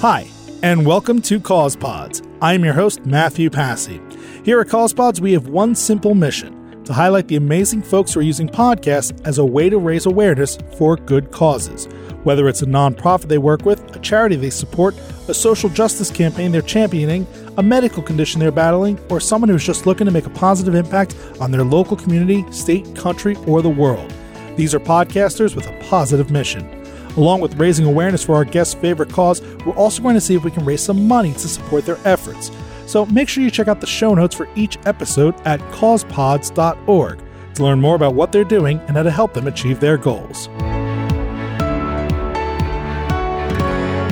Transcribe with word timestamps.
Hi, 0.00 0.28
and 0.62 0.86
welcome 0.86 1.20
to 1.22 1.40
Cause 1.40 1.74
Pods. 1.74 2.22
I 2.40 2.54
am 2.54 2.64
your 2.64 2.72
host, 2.72 3.04
Matthew 3.04 3.50
Passy. 3.50 4.00
Here 4.44 4.60
at 4.60 4.68
Cause 4.68 4.92
Pods, 4.92 5.20
we 5.20 5.32
have 5.32 5.48
one 5.48 5.74
simple 5.74 6.14
mission 6.14 6.84
to 6.84 6.92
highlight 6.92 7.26
the 7.26 7.34
amazing 7.34 7.82
folks 7.82 8.14
who 8.14 8.20
are 8.20 8.22
using 8.22 8.48
podcasts 8.48 9.20
as 9.26 9.38
a 9.38 9.44
way 9.44 9.68
to 9.68 9.76
raise 9.76 10.06
awareness 10.06 10.56
for 10.76 10.94
good 10.94 11.32
causes. 11.32 11.86
Whether 12.22 12.46
it's 12.46 12.62
a 12.62 12.66
nonprofit 12.66 13.26
they 13.26 13.38
work 13.38 13.64
with, 13.64 13.96
a 13.96 13.98
charity 13.98 14.36
they 14.36 14.50
support, 14.50 14.94
a 15.26 15.34
social 15.34 15.68
justice 15.68 16.12
campaign 16.12 16.52
they're 16.52 16.62
championing, 16.62 17.26
a 17.56 17.62
medical 17.64 18.00
condition 18.00 18.38
they're 18.38 18.52
battling, 18.52 19.00
or 19.10 19.18
someone 19.18 19.48
who's 19.48 19.66
just 19.66 19.84
looking 19.84 20.04
to 20.04 20.12
make 20.12 20.26
a 20.26 20.30
positive 20.30 20.76
impact 20.76 21.16
on 21.40 21.50
their 21.50 21.64
local 21.64 21.96
community, 21.96 22.44
state, 22.52 22.94
country, 22.94 23.34
or 23.48 23.62
the 23.62 23.68
world. 23.68 24.14
These 24.54 24.76
are 24.76 24.80
podcasters 24.80 25.56
with 25.56 25.66
a 25.66 25.76
positive 25.88 26.30
mission. 26.30 26.77
Along 27.18 27.40
with 27.40 27.56
raising 27.56 27.84
awareness 27.84 28.24
for 28.24 28.36
our 28.36 28.44
guests' 28.44 28.74
favorite 28.74 29.10
cause, 29.10 29.42
we're 29.66 29.72
also 29.72 30.00
going 30.00 30.14
to 30.14 30.20
see 30.20 30.36
if 30.36 30.44
we 30.44 30.52
can 30.52 30.64
raise 30.64 30.80
some 30.80 31.08
money 31.08 31.32
to 31.32 31.48
support 31.48 31.84
their 31.84 31.98
efforts. 32.04 32.52
So 32.86 33.06
make 33.06 33.28
sure 33.28 33.42
you 33.42 33.50
check 33.50 33.66
out 33.66 33.80
the 33.80 33.88
show 33.88 34.14
notes 34.14 34.36
for 34.36 34.48
each 34.54 34.78
episode 34.86 35.34
at 35.44 35.58
causepods.org 35.72 37.20
to 37.54 37.62
learn 37.64 37.80
more 37.80 37.96
about 37.96 38.14
what 38.14 38.30
they're 38.30 38.44
doing 38.44 38.78
and 38.86 38.96
how 38.96 39.02
to 39.02 39.10
help 39.10 39.34
them 39.34 39.48
achieve 39.48 39.80
their 39.80 39.96
goals. 39.98 40.46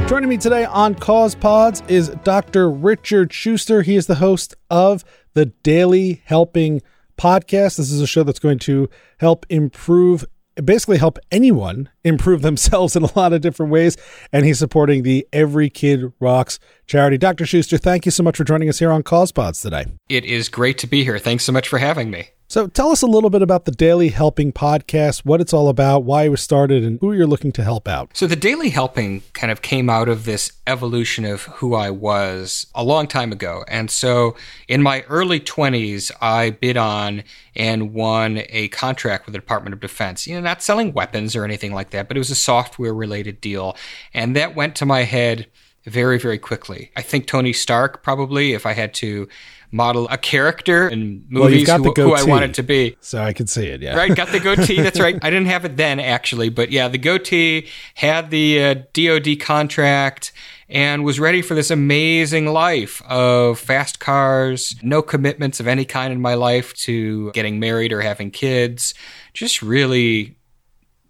Joining 0.08 0.28
me 0.28 0.36
today 0.36 0.64
on 0.64 0.96
Cause 0.96 1.36
Pods 1.36 1.84
is 1.86 2.08
Dr. 2.24 2.68
Richard 2.68 3.32
Schuster. 3.32 3.82
He 3.82 3.94
is 3.94 4.08
the 4.08 4.16
host 4.16 4.56
of 4.68 5.04
the 5.34 5.46
Daily 5.46 6.22
Helping 6.24 6.82
podcast. 7.16 7.76
This 7.76 7.92
is 7.92 8.00
a 8.00 8.06
show 8.08 8.24
that's 8.24 8.40
going 8.40 8.58
to 8.60 8.90
help 9.18 9.46
improve 9.48 10.24
basically 10.64 10.98
help 10.98 11.18
anyone 11.30 11.88
improve 12.04 12.42
themselves 12.42 12.96
in 12.96 13.04
a 13.04 13.18
lot 13.18 13.32
of 13.32 13.40
different 13.40 13.72
ways. 13.72 13.96
And 14.32 14.44
he's 14.44 14.58
supporting 14.58 15.02
the 15.02 15.26
Every 15.32 15.70
Kid 15.70 16.12
Rocks 16.20 16.58
charity. 16.86 17.18
Dr. 17.18 17.46
Schuster, 17.46 17.78
thank 17.78 18.06
you 18.06 18.12
so 18.12 18.22
much 18.22 18.36
for 18.36 18.44
joining 18.44 18.68
us 18.68 18.78
here 18.78 18.90
on 18.90 19.02
Cause 19.02 19.32
Pods 19.32 19.60
today. 19.60 19.86
It 20.08 20.24
is 20.24 20.48
great 20.48 20.78
to 20.78 20.86
be 20.86 21.04
here. 21.04 21.18
Thanks 21.18 21.44
so 21.44 21.52
much 21.52 21.68
for 21.68 21.78
having 21.78 22.10
me. 22.10 22.30
So 22.48 22.68
tell 22.68 22.92
us 22.92 23.02
a 23.02 23.08
little 23.08 23.28
bit 23.28 23.42
about 23.42 23.64
the 23.64 23.72
Daily 23.72 24.10
Helping 24.10 24.52
podcast, 24.52 25.24
what 25.24 25.40
it's 25.40 25.52
all 25.52 25.68
about, 25.68 26.04
why 26.04 26.24
it 26.24 26.28
was 26.28 26.40
started, 26.40 26.84
and 26.84 27.00
who 27.00 27.12
you're 27.12 27.26
looking 27.26 27.50
to 27.52 27.64
help 27.64 27.88
out. 27.88 28.16
So 28.16 28.28
the 28.28 28.36
Daily 28.36 28.70
Helping 28.70 29.24
kind 29.32 29.50
of 29.50 29.62
came 29.62 29.90
out 29.90 30.08
of 30.08 30.26
this 30.26 30.52
evolution 30.64 31.24
of 31.24 31.42
who 31.42 31.74
I 31.74 31.90
was 31.90 32.68
a 32.72 32.84
long 32.84 33.08
time 33.08 33.32
ago. 33.32 33.64
And 33.66 33.90
so 33.90 34.36
in 34.68 34.80
my 34.80 35.02
early 35.08 35.40
20s, 35.40 36.12
I 36.20 36.50
bid 36.50 36.76
on 36.76 37.24
and 37.56 37.92
won 37.92 38.42
a 38.50 38.68
contract 38.68 39.26
with 39.26 39.32
the 39.32 39.40
Department 39.40 39.74
of 39.74 39.80
Defense. 39.80 40.28
You 40.28 40.36
know, 40.36 40.40
not 40.42 40.62
selling 40.62 40.92
weapons 40.92 41.34
or 41.34 41.44
anything 41.44 41.74
like 41.74 41.90
that, 41.90 42.06
but 42.06 42.16
it 42.16 42.20
was 42.20 42.30
a 42.30 42.36
software 42.36 42.94
related 42.94 43.40
deal. 43.40 43.76
And 44.14 44.36
that 44.36 44.54
went 44.54 44.76
to 44.76 44.86
my 44.86 45.02
head 45.02 45.48
very, 45.84 46.18
very 46.18 46.38
quickly. 46.38 46.92
I 46.96 47.02
think 47.02 47.26
Tony 47.26 47.52
Stark 47.52 48.04
probably, 48.04 48.52
if 48.52 48.66
I 48.66 48.72
had 48.72 48.94
to 48.94 49.28
model 49.76 50.08
a 50.10 50.18
character 50.18 50.88
in 50.88 51.24
movies 51.28 51.68
well, 51.68 51.82
who, 51.82 51.92
who, 51.92 52.14
I 52.14 52.24
wanted 52.24 52.54
to 52.54 52.62
be. 52.62 52.96
So 53.00 53.22
I 53.22 53.32
could 53.32 53.48
see 53.48 53.66
it, 53.66 53.82
yeah. 53.82 53.96
Right, 53.96 54.14
got 54.14 54.28
the 54.28 54.40
goatee. 54.40 54.80
that's 54.80 54.98
right. 54.98 55.16
I 55.22 55.30
didn't 55.30 55.46
have 55.46 55.64
it 55.64 55.76
then, 55.76 56.00
actually, 56.00 56.48
but 56.48 56.70
yeah, 56.70 56.88
the 56.88 56.98
goatee 56.98 57.68
had 57.94 58.30
the 58.30 58.64
uh, 58.64 58.74
DoD 58.92 59.38
contract 59.40 60.32
and 60.68 61.04
was 61.04 61.20
ready 61.20 61.42
for 61.42 61.54
this 61.54 61.70
amazing 61.70 62.46
life 62.46 63.00
of 63.08 63.58
fast 63.58 64.00
cars, 64.00 64.74
no 64.82 65.00
commitments 65.02 65.60
of 65.60 65.68
any 65.68 65.84
kind 65.84 66.12
in 66.12 66.20
my 66.20 66.34
life 66.34 66.74
to 66.74 67.30
getting 67.32 67.60
married 67.60 67.92
or 67.92 68.00
having 68.00 68.30
kids, 68.30 68.94
just 69.32 69.62
really 69.62 70.36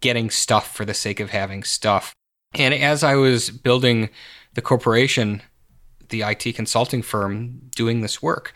getting 0.01 0.28
stuff 0.28 0.75
for 0.75 0.84
the 0.84 0.95
sake 0.95 1.20
of 1.20 1.30
having 1.30 1.62
stuff. 1.62 2.12
And 2.55 2.75
as 2.75 3.03
I 3.03 3.14
was 3.14 3.51
building 3.51 4.11
the 4.55 4.62
corporation, 4.62 5.42
the 6.09 6.23
IT 6.23 6.55
consulting 6.55 7.03
firm 7.03 7.61
doing 7.75 8.01
this 8.01 8.23
work. 8.23 8.53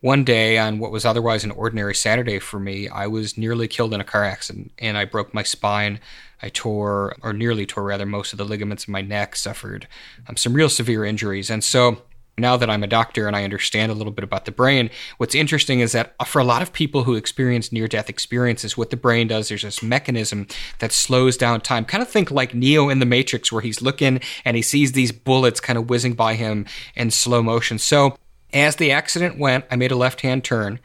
One 0.00 0.22
day, 0.22 0.58
on 0.58 0.78
what 0.78 0.92
was 0.92 1.04
otherwise 1.04 1.42
an 1.42 1.50
ordinary 1.50 1.94
Saturday 1.94 2.38
for 2.38 2.60
me, 2.60 2.88
I 2.88 3.08
was 3.08 3.36
nearly 3.36 3.66
killed 3.66 3.92
in 3.92 4.00
a 4.00 4.04
car 4.04 4.24
accident 4.24 4.70
and 4.78 4.96
I 4.96 5.04
broke 5.04 5.34
my 5.34 5.42
spine. 5.42 5.98
I 6.40 6.50
tore, 6.50 7.16
or 7.20 7.32
nearly 7.32 7.66
tore 7.66 7.82
rather, 7.82 8.06
most 8.06 8.32
of 8.32 8.38
the 8.38 8.44
ligaments 8.44 8.86
in 8.86 8.92
my 8.92 9.02
neck, 9.02 9.34
suffered 9.34 9.88
um, 10.28 10.36
some 10.36 10.52
real 10.52 10.68
severe 10.68 11.04
injuries. 11.04 11.50
And 11.50 11.64
so 11.64 12.02
now 12.38 12.56
that 12.56 12.70
I'm 12.70 12.82
a 12.82 12.88
doctor 12.88 13.26
and 13.26 13.36
I 13.36 13.44
understand 13.44 13.92
a 13.92 13.94
little 13.94 14.12
bit 14.12 14.24
about 14.24 14.44
the 14.44 14.52
brain, 14.52 14.90
what's 15.16 15.34
interesting 15.34 15.80
is 15.80 15.92
that 15.92 16.14
for 16.26 16.38
a 16.38 16.44
lot 16.44 16.62
of 16.62 16.72
people 16.72 17.04
who 17.04 17.14
experience 17.14 17.72
near 17.72 17.88
death 17.88 18.08
experiences, 18.08 18.76
what 18.76 18.90
the 18.90 18.96
brain 18.96 19.28
does, 19.28 19.48
there's 19.48 19.62
this 19.62 19.82
mechanism 19.82 20.46
that 20.78 20.92
slows 20.92 21.36
down 21.36 21.60
time. 21.60 21.84
Kind 21.84 22.02
of 22.02 22.08
think 22.08 22.30
like 22.30 22.54
Neo 22.54 22.88
in 22.88 22.98
the 22.98 23.06
Matrix, 23.06 23.52
where 23.52 23.62
he's 23.62 23.82
looking 23.82 24.20
and 24.44 24.56
he 24.56 24.62
sees 24.62 24.92
these 24.92 25.12
bullets 25.12 25.60
kind 25.60 25.78
of 25.78 25.88
whizzing 25.88 26.14
by 26.14 26.34
him 26.34 26.66
in 26.94 27.10
slow 27.10 27.42
motion. 27.42 27.78
So 27.78 28.16
as 28.52 28.76
the 28.76 28.90
accident 28.90 29.38
went, 29.38 29.64
I 29.70 29.76
made 29.76 29.92
a 29.92 29.96
left 29.96 30.22
hand 30.22 30.44
turn 30.44 30.80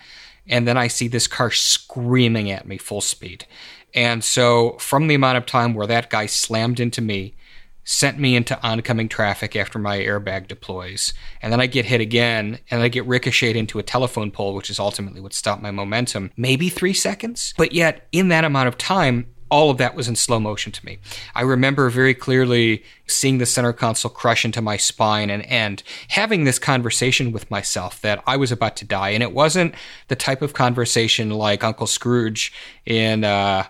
and 0.48 0.68
then 0.68 0.78
I 0.78 0.88
see 0.88 1.08
this 1.08 1.28
car 1.28 1.52
screaming 1.52 2.52
at 2.52 2.68
me 2.68 2.78
full 2.78 3.02
speed. 3.02 3.46
And 3.94 4.24
so 4.24 4.72
from 4.80 5.08
the 5.08 5.16
amount 5.16 5.38
of 5.38 5.46
time 5.46 5.74
where 5.74 5.88
that 5.88 6.10
guy 6.10 6.26
slammed 6.26 6.80
into 6.80 7.02
me, 7.02 7.36
sent 7.84 8.20
me 8.20 8.36
into 8.36 8.62
oncoming 8.64 9.10
traffic 9.10 9.56
after 9.56 9.78
my 9.80 9.98
airbag 9.98 10.48
deploys. 10.48 11.14
And 11.42 11.52
then 11.52 11.60
I 11.60 11.68
get 11.68 11.86
hit 11.86 12.02
again 12.02 12.60
and 12.72 12.82
I 12.82 12.88
get 12.88 13.06
ricocheted 13.06 13.56
into 13.56 13.80
a 13.80 13.84
telephone 13.84 14.32
pole, 14.32 14.54
which 14.54 14.70
is 14.70 14.80
ultimately 14.80 15.22
what 15.22 15.34
stopped 15.34 15.62
my 15.62 15.72
momentum. 15.72 16.32
Maybe 16.38 16.70
three 16.70 16.94
seconds. 16.94 17.54
But 17.58 17.74
yet, 17.74 18.08
in 18.12 18.30
that 18.30 18.46
amount 18.46 18.68
of 18.68 18.78
time, 18.78 19.28
all 19.54 19.70
of 19.70 19.78
that 19.78 19.94
was 19.94 20.08
in 20.08 20.16
slow 20.16 20.40
motion 20.40 20.72
to 20.72 20.84
me. 20.84 20.98
I 21.36 21.42
remember 21.42 21.88
very 21.92 22.16
clearly 22.16 22.84
seeing 23.06 23.38
the 23.38 23.46
center 23.46 23.72
console 23.72 24.10
crush 24.10 24.44
into 24.44 24.64
my 24.64 24.78
spine 24.78 25.30
and 25.30 25.44
end, 25.44 25.84
having 26.08 26.44
this 26.44 26.58
conversation 26.58 27.32
with 27.32 27.52
myself 27.52 28.02
that 28.02 28.24
I 28.26 28.36
was 28.36 28.52
about 28.52 28.76
to 28.78 28.86
die. 28.86 29.10
And 29.10 29.22
it 29.22 29.32
wasn't 29.32 29.76
the 30.08 30.16
type 30.16 30.42
of 30.42 30.54
conversation 30.54 31.30
like 31.30 31.64
Uncle 31.64 31.86
Scrooge 31.86 32.52
in, 32.86 33.24
uh, 33.24 33.66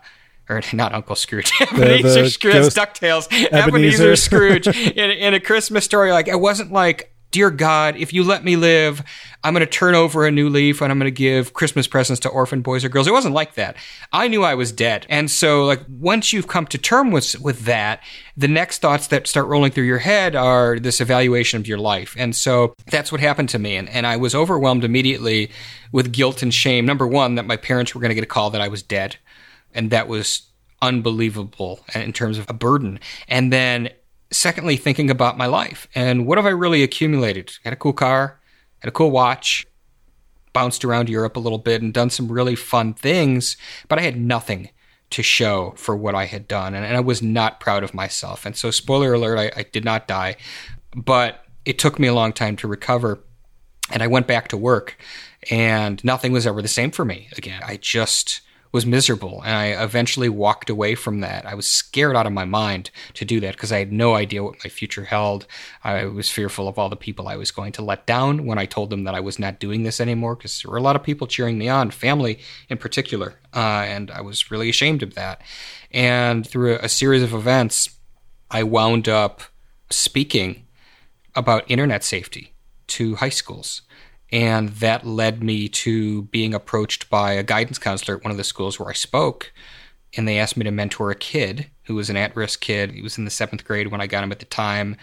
or 0.50 0.62
not 0.74 0.94
Uncle 0.94 1.16
Scrooge, 1.16 1.52
Ebenezer 1.62 2.30
Scrooge, 2.30 2.74
DuckTales, 2.74 3.28
Ebenezer, 3.32 3.68
Ebenezer 3.68 4.16
Scrooge 4.16 4.68
in, 4.68 5.12
in 5.12 5.34
a 5.34 5.40
Christmas 5.40 5.86
story. 5.86 6.12
Like, 6.12 6.28
it 6.28 6.40
wasn't 6.40 6.72
like, 6.72 7.10
Dear 7.32 7.50
God, 7.50 7.96
if 7.96 8.14
you 8.14 8.24
let 8.24 8.44
me 8.44 8.56
live, 8.56 9.02
I'm 9.44 9.56
going 9.56 9.66
to 9.66 9.72
turn 9.72 9.96
over 9.96 10.28
a 10.28 10.30
new 10.30 10.50
leaf 10.50 10.82
and 10.82 10.92
I'm 10.92 11.00
going 11.00 11.12
to 11.12 11.12
give 11.12 11.54
Christmas 11.54 11.88
presents 11.88 12.20
to 12.20 12.30
orphan 12.30 12.62
boys 12.62 12.86
or 12.86 12.90
girls. 12.90 13.08
It 13.08 13.12
wasn't 13.12 13.34
like 13.34 13.56
that. 13.56 13.76
I 14.12 14.28
knew 14.28 14.44
I 14.44 14.54
was 14.54 14.72
dead. 14.72 15.08
And 15.10 15.32
so, 15.32 15.66
like, 15.66 15.82
once 15.90 16.32
you've 16.32 16.48
come 16.48 16.68
to 16.68 16.78
terms 16.78 17.12
with, 17.12 17.42
with 17.42 17.60
that, 17.62 18.04
the 18.38 18.48
next 18.48 18.84
thoughts 18.84 19.08
that 19.08 19.26
start 19.26 19.48
rolling 19.48 19.72
through 19.72 19.86
your 19.86 19.98
head 19.98 20.36
are 20.36 20.78
this 20.78 21.02
evaluation 21.02 21.60
of 21.60 21.68
your 21.68 21.80
life. 21.80 22.14
And 22.20 22.36
so 22.36 22.76
that's 22.92 23.12
what 23.12 23.20
happened 23.20 23.50
to 23.50 23.58
me. 23.58 23.78
And, 23.78 23.90
and 23.90 24.06
I 24.06 24.16
was 24.16 24.36
overwhelmed 24.36 24.84
immediately 24.84 25.50
with 25.92 26.12
guilt 26.12 26.44
and 26.44 26.54
shame. 26.54 26.86
Number 26.86 27.08
one, 27.08 27.34
that 27.34 27.48
my 27.48 27.58
parents 27.58 27.96
were 27.96 28.02
going 28.02 28.10
to 28.10 28.16
get 28.16 28.24
a 28.24 28.28
call 28.28 28.52
that 28.52 28.62
I 28.62 28.68
was 28.68 28.84
dead 28.84 29.18
and 29.74 29.92
that 29.92 30.08
was 30.08 30.44
unbelievable 30.82 31.86
in 31.96 32.14
terms 32.14 32.38
of 32.38 32.50
a 32.50 32.54
burden. 32.54 33.00
And 33.28 33.52
then, 33.52 33.90
secondly, 34.32 34.78
thinking 34.78 35.10
about 35.10 35.38
my 35.38 35.46
life 35.46 35.88
and 35.96 36.28
what 36.28 36.38
have 36.38 36.46
I 36.46 36.50
really 36.50 36.84
accumulated? 36.84 37.54
Had 37.64 37.74
a 37.74 37.78
cool 37.78 37.94
car, 37.94 38.40
had 38.80 38.90
a 38.90 38.92
cool 38.92 39.12
watch, 39.12 39.66
bounced 40.52 40.86
around 40.86 41.10
Europe 41.10 41.36
a 41.36 41.40
little 41.40 41.58
bit, 41.58 41.82
and 41.82 41.94
done 41.94 42.10
some 42.10 42.32
really 42.32 42.56
fun 42.56 42.94
things, 42.94 43.58
but 43.88 43.98
I 43.98 44.04
had 44.04 44.20
nothing 44.20 44.70
to 45.10 45.24
show 45.24 45.74
for 45.78 45.96
what 45.96 46.16
I 46.16 46.26
had 46.26 46.48
done. 46.48 46.74
And, 46.74 46.86
and 46.86 46.98
I 46.98 47.00
was 47.00 47.22
not 47.22 47.60
proud 47.60 47.84
of 47.84 47.94
myself. 47.94 48.46
And 48.46 48.56
so, 48.56 48.72
spoiler 48.72 49.14
alert, 49.14 49.38
I, 49.38 49.60
I 49.60 49.64
did 49.64 49.86
not 49.86 50.08
die, 50.08 50.36
but 50.96 51.46
it 51.66 51.80
took 51.80 51.98
me 51.98 52.08
a 52.08 52.14
long 52.14 52.34
time 52.34 52.56
to 52.58 52.68
recover. 52.68 53.24
And 53.92 54.02
I 54.02 54.08
went 54.08 54.28
back 54.28 54.48
to 54.50 54.58
work, 54.58 54.98
and 55.52 56.04
nothing 56.04 56.32
was 56.32 56.48
ever 56.48 56.62
the 56.62 56.68
same 56.68 56.92
for 56.92 57.04
me 57.04 57.30
again. 57.38 57.62
I 57.66 57.78
just 57.78 58.42
was 58.74 58.86
miserable. 58.88 59.42
And 59.46 59.56
I 59.56 59.84
eventually 59.84 60.28
walked 60.28 60.70
away 60.70 60.96
from 60.96 61.22
that. 61.22 61.46
I 61.46 61.54
was 61.54 61.68
scared 61.68 62.16
out 62.16 62.26
of 62.26 62.34
my 62.34 62.44
mind 62.44 62.90
to 63.14 63.24
do 63.24 63.40
that 63.40 63.54
because 63.54 63.72
I 63.72 63.78
had 63.78 63.94
no 63.94 64.16
idea 64.16 64.44
what 64.44 64.64
my 64.64 64.70
future 64.70 65.06
held. 65.06 65.46
I 65.84 66.06
was 66.06 66.32
fearful 66.32 66.68
of 66.68 66.80
all 66.80 66.90
the 66.90 66.96
people 66.96 67.28
I 67.28 67.36
was 67.36 67.52
going 67.52 67.72
to 67.74 67.84
let 67.84 68.08
down 68.08 68.48
when 68.48 68.58
I 68.58 68.66
told 68.66 68.90
them 68.90 69.04
that 69.04 69.14
I 69.14 69.20
was 69.20 69.38
not 69.38 69.60
doing 69.60 69.84
this 69.84 70.02
anymore 70.02 70.36
because 70.36 70.62
there 70.62 70.72
were 70.72 70.78
a 70.78 70.82
lot 70.82 70.96
of 70.96 71.04
people 71.04 71.28
cheering 71.28 71.60
me 71.60 71.70
on, 71.70 71.92
family 71.92 72.40
in 72.68 72.80
particular. 72.80 73.36
Uh, 73.56 73.86
and 73.88 74.10
I 74.10 74.22
was 74.22 74.50
really 74.50 74.70
ashamed 74.70 75.04
of 75.04 75.14
that. 75.14 75.42
And 75.92 76.46
through 76.46 76.74
a, 76.74 76.80
a 76.80 76.90
series 76.90 77.22
of 77.22 77.34
events, 77.34 77.92
I 78.50 78.64
wound 78.64 79.08
up 79.08 79.44
speaking 79.92 80.66
about 81.36 81.70
internet 81.70 82.04
safety 82.04 82.54
to 82.88 83.16
high 83.16 83.30
schools. 83.30 83.84
And 84.34 84.70
that 84.70 85.06
led 85.06 85.44
me 85.44 85.70
to 85.70 86.24
being 86.24 86.56
approached 86.56 87.08
by 87.08 87.34
a 87.34 87.44
guidance 87.44 87.78
counselor 87.78 88.18
at 88.18 88.24
one 88.24 88.32
of 88.32 88.38
the 88.38 88.44
schools 88.44 88.80
where 88.80 88.90
I 88.90 88.94
spoke. 88.94 89.54
And 90.18 90.28
they 90.28 90.40
asked 90.40 90.58
me 90.58 90.64
to 90.64 90.72
mentor 90.72 91.12
a 91.12 91.16
kid 91.16 91.68
who 91.84 91.94
was 91.94 92.10
an 92.10 92.18
at 92.18 92.36
risk 92.36 92.60
kid. 92.60 92.92
He 92.92 93.04
was 93.04 93.20
in 93.20 93.26
the 93.26 93.32
seventh 93.32 93.64
grade 93.64 93.88
when 93.88 94.02
I 94.02 94.08
got 94.08 94.24
him 94.24 94.32
at 94.32 94.40
the 94.40 94.46
time. 94.46 94.98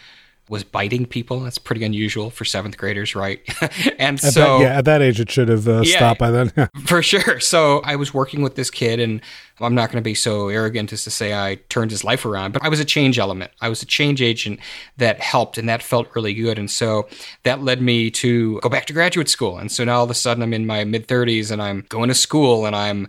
Was 0.51 0.65
biting 0.65 1.07
people. 1.07 1.39
That's 1.41 1.59
pretty 1.59 1.85
unusual 1.85 2.29
for 2.29 2.45
seventh 2.45 2.77
graders, 2.77 3.15
right? 3.15 3.41
and 3.99 4.23
at 4.23 4.33
so, 4.33 4.59
that, 4.59 4.61
yeah, 4.61 4.79
at 4.79 4.85
that 4.85 5.01
age, 5.01 5.21
it 5.21 5.31
should 5.31 5.49
have 5.49 5.69
uh, 5.69 5.83
yeah, 5.85 5.97
stopped 5.97 6.19
by 6.19 6.33
then. 6.33 6.53
for 6.87 7.03
sure. 7.03 7.39
So 7.39 7.81
I 7.85 7.95
was 7.95 8.13
working 8.13 8.43
with 8.43 8.57
this 8.57 8.69
kid, 8.69 8.99
and 8.99 9.21
I'm 9.61 9.77
not 9.77 9.91
going 9.93 10.03
to 10.03 10.07
be 10.07 10.15
so 10.15 10.49
arrogant 10.49 10.93
as 10.93 11.05
to 11.05 11.11
say 11.11 11.33
I 11.33 11.55
turned 11.69 11.93
his 11.93 12.03
life 12.03 12.27
around, 12.27 12.53
but 12.53 12.65
I 12.65 12.69
was 12.69 12.81
a 12.81 12.85
change 12.85 13.17
element. 13.17 13.53
I 13.61 13.69
was 13.69 13.81
a 13.81 13.87
change 13.87 14.21
agent 14.21 14.59
that 14.97 15.21
helped, 15.21 15.57
and 15.57 15.69
that 15.69 15.85
felt 15.85 16.09
really 16.17 16.35
good. 16.35 16.59
And 16.59 16.69
so 16.69 17.09
that 17.45 17.63
led 17.63 17.81
me 17.81 18.11
to 18.11 18.59
go 18.61 18.69
back 18.69 18.87
to 18.87 18.93
graduate 18.93 19.29
school. 19.29 19.57
And 19.57 19.71
so 19.71 19.85
now 19.85 19.99
all 19.99 20.05
of 20.05 20.11
a 20.11 20.15
sudden 20.15 20.43
I'm 20.43 20.53
in 20.53 20.67
my 20.67 20.83
mid 20.83 21.07
30s 21.07 21.53
and 21.53 21.63
I'm 21.63 21.87
going 21.89 22.09
to 22.09 22.15
school 22.15 22.67
and 22.67 22.75
I'm 22.75 23.07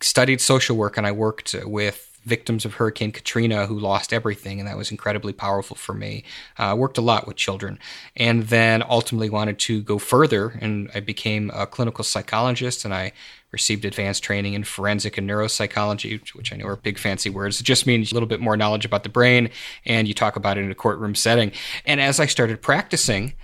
studied 0.00 0.40
social 0.40 0.76
work 0.76 0.96
and 0.96 1.06
I 1.06 1.12
worked 1.12 1.54
with 1.64 2.15
victims 2.26 2.64
of 2.64 2.74
Hurricane 2.74 3.12
Katrina 3.12 3.66
who 3.66 3.78
lost 3.78 4.12
everything, 4.12 4.58
and 4.58 4.68
that 4.68 4.76
was 4.76 4.90
incredibly 4.90 5.32
powerful 5.32 5.76
for 5.76 5.94
me. 5.94 6.24
I 6.58 6.70
uh, 6.70 6.74
worked 6.74 6.98
a 6.98 7.02
lot 7.02 7.26
with 7.26 7.36
children, 7.36 7.78
and 8.16 8.48
then 8.48 8.82
ultimately 8.82 9.30
wanted 9.30 9.58
to 9.60 9.80
go 9.82 9.98
further, 9.98 10.58
and 10.60 10.90
I 10.94 11.00
became 11.00 11.50
a 11.54 11.66
clinical 11.66 12.04
psychologist, 12.04 12.84
and 12.84 12.92
I 12.92 13.12
received 13.52 13.84
advanced 13.84 14.22
training 14.22 14.54
in 14.54 14.64
forensic 14.64 15.16
and 15.16 15.30
neuropsychology, 15.30 16.34
which 16.34 16.52
I 16.52 16.56
know 16.56 16.66
are 16.66 16.76
big 16.76 16.98
fancy 16.98 17.30
words. 17.30 17.60
It 17.60 17.64
just 17.64 17.86
means 17.86 18.10
a 18.10 18.14
little 18.14 18.28
bit 18.28 18.40
more 18.40 18.56
knowledge 18.56 18.84
about 18.84 19.04
the 19.04 19.08
brain, 19.08 19.50
and 19.86 20.06
you 20.06 20.12
talk 20.12 20.36
about 20.36 20.58
it 20.58 20.64
in 20.64 20.70
a 20.70 20.74
courtroom 20.74 21.14
setting. 21.14 21.52
And 21.86 22.00
as 22.00 22.20
I 22.20 22.26
started 22.26 22.60
practicing, 22.60 23.34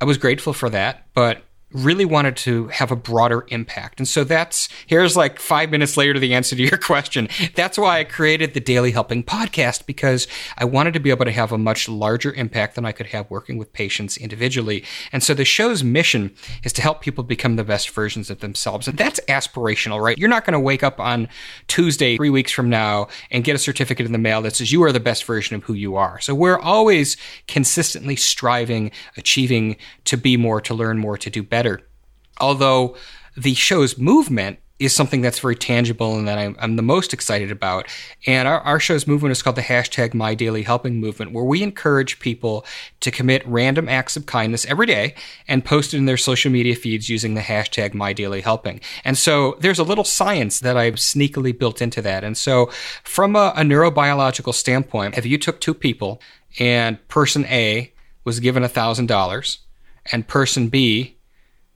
I 0.00 0.04
was 0.04 0.16
grateful 0.16 0.52
for 0.52 0.70
that, 0.70 1.08
but 1.12 1.42
really 1.72 2.04
wanted 2.04 2.36
to 2.36 2.68
have 2.68 2.90
a 2.90 2.96
broader 2.96 3.44
impact. 3.48 4.00
And 4.00 4.08
so 4.08 4.24
that's 4.24 4.68
here's 4.86 5.16
like 5.16 5.38
five 5.38 5.70
minutes 5.70 5.96
later 5.96 6.14
to 6.14 6.20
the 6.20 6.34
answer 6.34 6.56
to 6.56 6.62
your 6.62 6.78
question. 6.90 7.28
That's 7.54 7.78
why 7.78 8.00
I 8.00 8.04
created 8.04 8.54
the 8.54 8.60
Daily 8.60 8.90
Helping 8.90 9.22
podcast 9.22 9.86
because 9.86 10.26
I 10.58 10.64
wanted 10.64 10.94
to 10.94 11.00
be 11.00 11.10
able 11.10 11.24
to 11.24 11.30
have 11.30 11.52
a 11.52 11.58
much 11.58 11.88
larger 11.88 12.32
impact 12.32 12.74
than 12.74 12.84
I 12.84 12.92
could 12.92 13.06
have 13.06 13.30
working 13.30 13.56
with 13.56 13.72
patients 13.72 14.16
individually. 14.16 14.84
And 15.12 15.22
so 15.22 15.32
the 15.32 15.44
show's 15.44 15.84
mission 15.84 16.34
is 16.64 16.72
to 16.74 16.82
help 16.82 17.00
people 17.00 17.22
become 17.22 17.56
the 17.56 17.64
best 17.64 17.90
versions 17.90 18.30
of 18.30 18.40
themselves. 18.40 18.88
And 18.88 18.98
that's 18.98 19.20
aspirational, 19.28 20.02
right? 20.02 20.18
You're 20.18 20.28
not 20.28 20.44
going 20.44 20.54
to 20.54 20.60
wake 20.60 20.82
up 20.82 20.98
on 20.98 21.28
Tuesday, 21.68 22.16
three 22.16 22.30
weeks 22.30 22.50
from 22.50 22.68
now, 22.68 23.08
and 23.30 23.44
get 23.44 23.54
a 23.54 23.58
certificate 23.58 24.06
in 24.06 24.12
the 24.12 24.18
mail 24.18 24.42
that 24.42 24.56
says 24.56 24.72
you 24.72 24.82
are 24.82 24.92
the 24.92 25.00
best 25.00 25.24
version 25.24 25.54
of 25.54 25.62
who 25.64 25.74
you 25.74 25.96
are. 25.96 26.20
So 26.20 26.34
we're 26.34 26.58
always 26.58 27.16
consistently 27.46 28.16
striving, 28.16 28.90
achieving 29.16 29.76
to 30.06 30.16
be 30.16 30.36
more, 30.36 30.60
to 30.62 30.74
learn 30.74 30.98
more, 30.98 31.16
to 31.16 31.30
do 31.30 31.42
better 31.42 31.59
better. 31.60 31.82
Although 32.40 32.96
the 33.36 33.52
show's 33.52 33.98
movement 33.98 34.58
is 34.78 34.94
something 34.94 35.20
that's 35.20 35.40
very 35.40 35.54
tangible 35.54 36.16
and 36.16 36.26
that 36.26 36.38
I'm, 36.38 36.56
I'm 36.58 36.76
the 36.76 36.82
most 36.82 37.12
excited 37.12 37.50
about. 37.50 37.86
And 38.26 38.48
our, 38.48 38.60
our, 38.60 38.80
show's 38.80 39.06
movement 39.06 39.32
is 39.32 39.42
called 39.42 39.56
the 39.56 39.62
hashtag 39.62 40.14
My 40.14 40.34
Daily 40.34 40.62
Helping 40.62 40.98
Movement, 40.98 41.32
where 41.32 41.44
we 41.44 41.62
encourage 41.62 42.18
people 42.18 42.64
to 43.00 43.10
commit 43.10 43.46
random 43.46 43.90
acts 43.90 44.16
of 44.16 44.24
kindness 44.24 44.64
every 44.64 44.86
day 44.86 45.14
and 45.46 45.66
post 45.66 45.92
it 45.92 45.98
in 45.98 46.06
their 46.06 46.16
social 46.16 46.50
media 46.50 46.74
feeds 46.74 47.10
using 47.10 47.34
the 47.34 47.42
hashtag 47.42 47.92
My 47.92 48.14
Daily 48.14 48.40
Helping. 48.40 48.80
And 49.04 49.18
so 49.18 49.58
there's 49.60 49.78
a 49.78 49.84
little 49.84 50.04
science 50.04 50.60
that 50.60 50.78
I've 50.78 50.94
sneakily 50.94 51.56
built 51.56 51.82
into 51.82 52.00
that. 52.00 52.24
And 52.24 52.38
so 52.38 52.70
from 53.04 53.36
a, 53.36 53.52
a 53.54 53.60
neurobiological 53.60 54.54
standpoint, 54.54 55.18
if 55.18 55.26
you 55.26 55.36
took 55.36 55.60
two 55.60 55.74
people 55.74 56.22
and 56.58 57.06
person 57.08 57.44
A 57.44 57.92
was 58.24 58.40
given 58.40 58.62
$1,000 58.62 59.58
and 60.10 60.26
person 60.26 60.68
B 60.68 61.18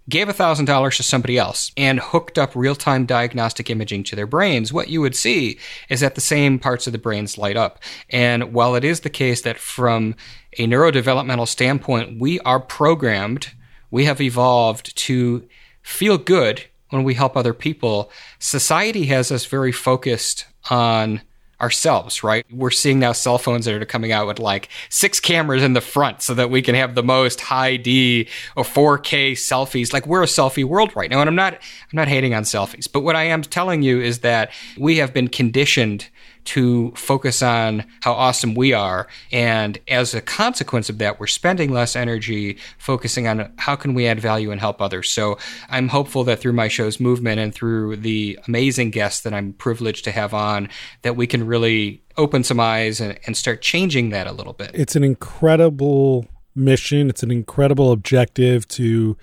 gave 0.08 0.28
$1,000 0.28 0.96
to 0.96 1.02
somebody 1.02 1.38
else 1.38 1.72
and 1.76 1.98
hooked 1.98 2.38
up 2.38 2.54
real 2.54 2.74
time 2.74 3.06
diagnostic 3.06 3.70
imaging 3.70 4.04
to 4.04 4.16
their 4.16 4.26
brains, 4.26 4.72
what 4.72 4.88
you 4.88 5.00
would 5.00 5.16
see 5.16 5.58
is 5.88 6.00
that 6.00 6.14
the 6.14 6.20
same 6.20 6.58
parts 6.58 6.86
of 6.86 6.92
the 6.92 6.98
brains 6.98 7.38
light 7.38 7.56
up. 7.56 7.78
And 8.10 8.52
while 8.52 8.74
it 8.74 8.84
is 8.84 9.00
the 9.00 9.10
case 9.10 9.40
that 9.42 9.58
from 9.58 10.14
a 10.58 10.66
neurodevelopmental 10.66 11.48
standpoint, 11.48 12.20
we 12.20 12.38
are 12.40 12.60
programmed, 12.60 13.52
we 13.90 14.04
have 14.04 14.20
evolved 14.20 14.96
to 14.96 15.48
feel 15.82 16.18
good 16.18 16.64
when 16.90 17.02
we 17.02 17.14
help 17.14 17.36
other 17.36 17.54
people, 17.54 18.10
society 18.38 19.06
has 19.06 19.32
us 19.32 19.46
very 19.46 19.72
focused 19.72 20.46
on 20.70 21.22
ourselves, 21.60 22.22
right? 22.22 22.44
We're 22.50 22.70
seeing 22.70 22.98
now 22.98 23.12
cell 23.12 23.38
phones 23.38 23.64
that 23.64 23.80
are 23.80 23.84
coming 23.84 24.12
out 24.12 24.26
with 24.26 24.38
like 24.38 24.68
six 24.88 25.20
cameras 25.20 25.62
in 25.62 25.72
the 25.72 25.80
front 25.80 26.22
so 26.22 26.34
that 26.34 26.50
we 26.50 26.62
can 26.62 26.74
have 26.74 26.94
the 26.94 27.02
most 27.02 27.40
high 27.40 27.76
D 27.76 28.28
or 28.56 28.64
4K 28.64 29.32
selfies. 29.32 29.92
Like 29.92 30.06
we're 30.06 30.22
a 30.22 30.26
selfie 30.26 30.64
world 30.64 30.94
right 30.96 31.10
now. 31.10 31.20
And 31.20 31.28
I'm 31.28 31.36
not, 31.36 31.54
I'm 31.54 31.60
not 31.92 32.08
hating 32.08 32.34
on 32.34 32.42
selfies, 32.42 32.90
but 32.90 33.00
what 33.00 33.16
I 33.16 33.24
am 33.24 33.42
telling 33.42 33.82
you 33.82 34.00
is 34.00 34.20
that 34.20 34.52
we 34.78 34.96
have 34.98 35.12
been 35.12 35.28
conditioned 35.28 36.08
to 36.44 36.92
focus 36.92 37.42
on 37.42 37.84
how 38.02 38.12
awesome 38.12 38.54
we 38.54 38.72
are. 38.72 39.06
And 39.32 39.78
as 39.88 40.14
a 40.14 40.20
consequence 40.20 40.90
of 40.90 40.98
that, 40.98 41.18
we're 41.18 41.26
spending 41.26 41.72
less 41.72 41.96
energy 41.96 42.58
focusing 42.78 43.26
on 43.26 43.52
how 43.56 43.76
can 43.76 43.94
we 43.94 44.06
add 44.06 44.20
value 44.20 44.50
and 44.50 44.60
help 44.60 44.80
others. 44.80 45.10
So 45.10 45.38
I'm 45.68 45.88
hopeful 45.88 46.24
that 46.24 46.40
through 46.40 46.52
my 46.52 46.68
show's 46.68 47.00
movement 47.00 47.40
and 47.40 47.54
through 47.54 47.96
the 47.96 48.38
amazing 48.46 48.90
guests 48.90 49.22
that 49.22 49.34
I'm 49.34 49.52
privileged 49.54 50.04
to 50.04 50.10
have 50.10 50.34
on, 50.34 50.68
that 51.02 51.16
we 51.16 51.26
can 51.26 51.46
really 51.46 52.02
open 52.16 52.44
some 52.44 52.60
eyes 52.60 53.00
and, 53.00 53.18
and 53.26 53.36
start 53.36 53.62
changing 53.62 54.10
that 54.10 54.26
a 54.26 54.32
little 54.32 54.52
bit. 54.52 54.70
It's 54.74 54.96
an 54.96 55.04
incredible 55.04 56.26
mission. 56.54 57.08
It's 57.08 57.22
an 57.22 57.30
incredible 57.30 57.90
objective 57.92 58.68
to 58.68 59.16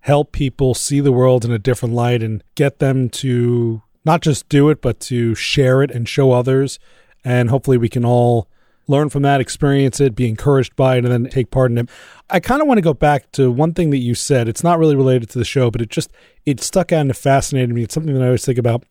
help 0.00 0.32
people 0.32 0.74
see 0.74 1.00
the 1.00 1.12
world 1.12 1.44
in 1.44 1.52
a 1.52 1.58
different 1.58 1.94
light 1.94 2.22
and 2.22 2.42
get 2.54 2.78
them 2.78 3.08
to 3.08 3.82
not 4.04 4.20
just 4.20 4.48
do 4.48 4.68
it, 4.68 4.80
but 4.82 5.00
to 5.00 5.34
share 5.34 5.82
it 5.82 5.90
and 5.90 6.08
show 6.08 6.32
others. 6.32 6.78
And 7.24 7.50
hopefully 7.50 7.78
we 7.78 7.88
can 7.88 8.04
all 8.04 8.48
learn 8.86 9.08
from 9.08 9.22
that, 9.22 9.40
experience 9.40 10.00
it, 10.00 10.14
be 10.14 10.28
encouraged 10.28 10.76
by 10.76 10.96
it, 10.96 11.04
and 11.04 11.12
then 11.12 11.30
take 11.30 11.50
part 11.50 11.70
in 11.70 11.78
it. 11.78 11.88
I 12.28 12.40
kind 12.40 12.60
of 12.60 12.68
want 12.68 12.78
to 12.78 12.82
go 12.82 12.94
back 12.94 13.30
to 13.32 13.50
one 13.50 13.72
thing 13.72 13.90
that 13.90 13.98
you 13.98 14.14
said. 14.14 14.48
It's 14.48 14.64
not 14.64 14.78
really 14.78 14.96
related 14.96 15.30
to 15.30 15.38
the 15.38 15.44
show, 15.44 15.70
but 15.70 15.80
it 15.80 15.88
just 15.88 16.10
it 16.44 16.60
stuck 16.60 16.92
out 16.92 17.00
and 17.00 17.10
it 17.10 17.16
fascinated 17.16 17.74
me. 17.74 17.82
It's 17.82 17.94
something 17.94 18.14
that 18.14 18.22
I 18.22 18.26
always 18.26 18.44
think 18.44 18.58
about. 18.58 18.84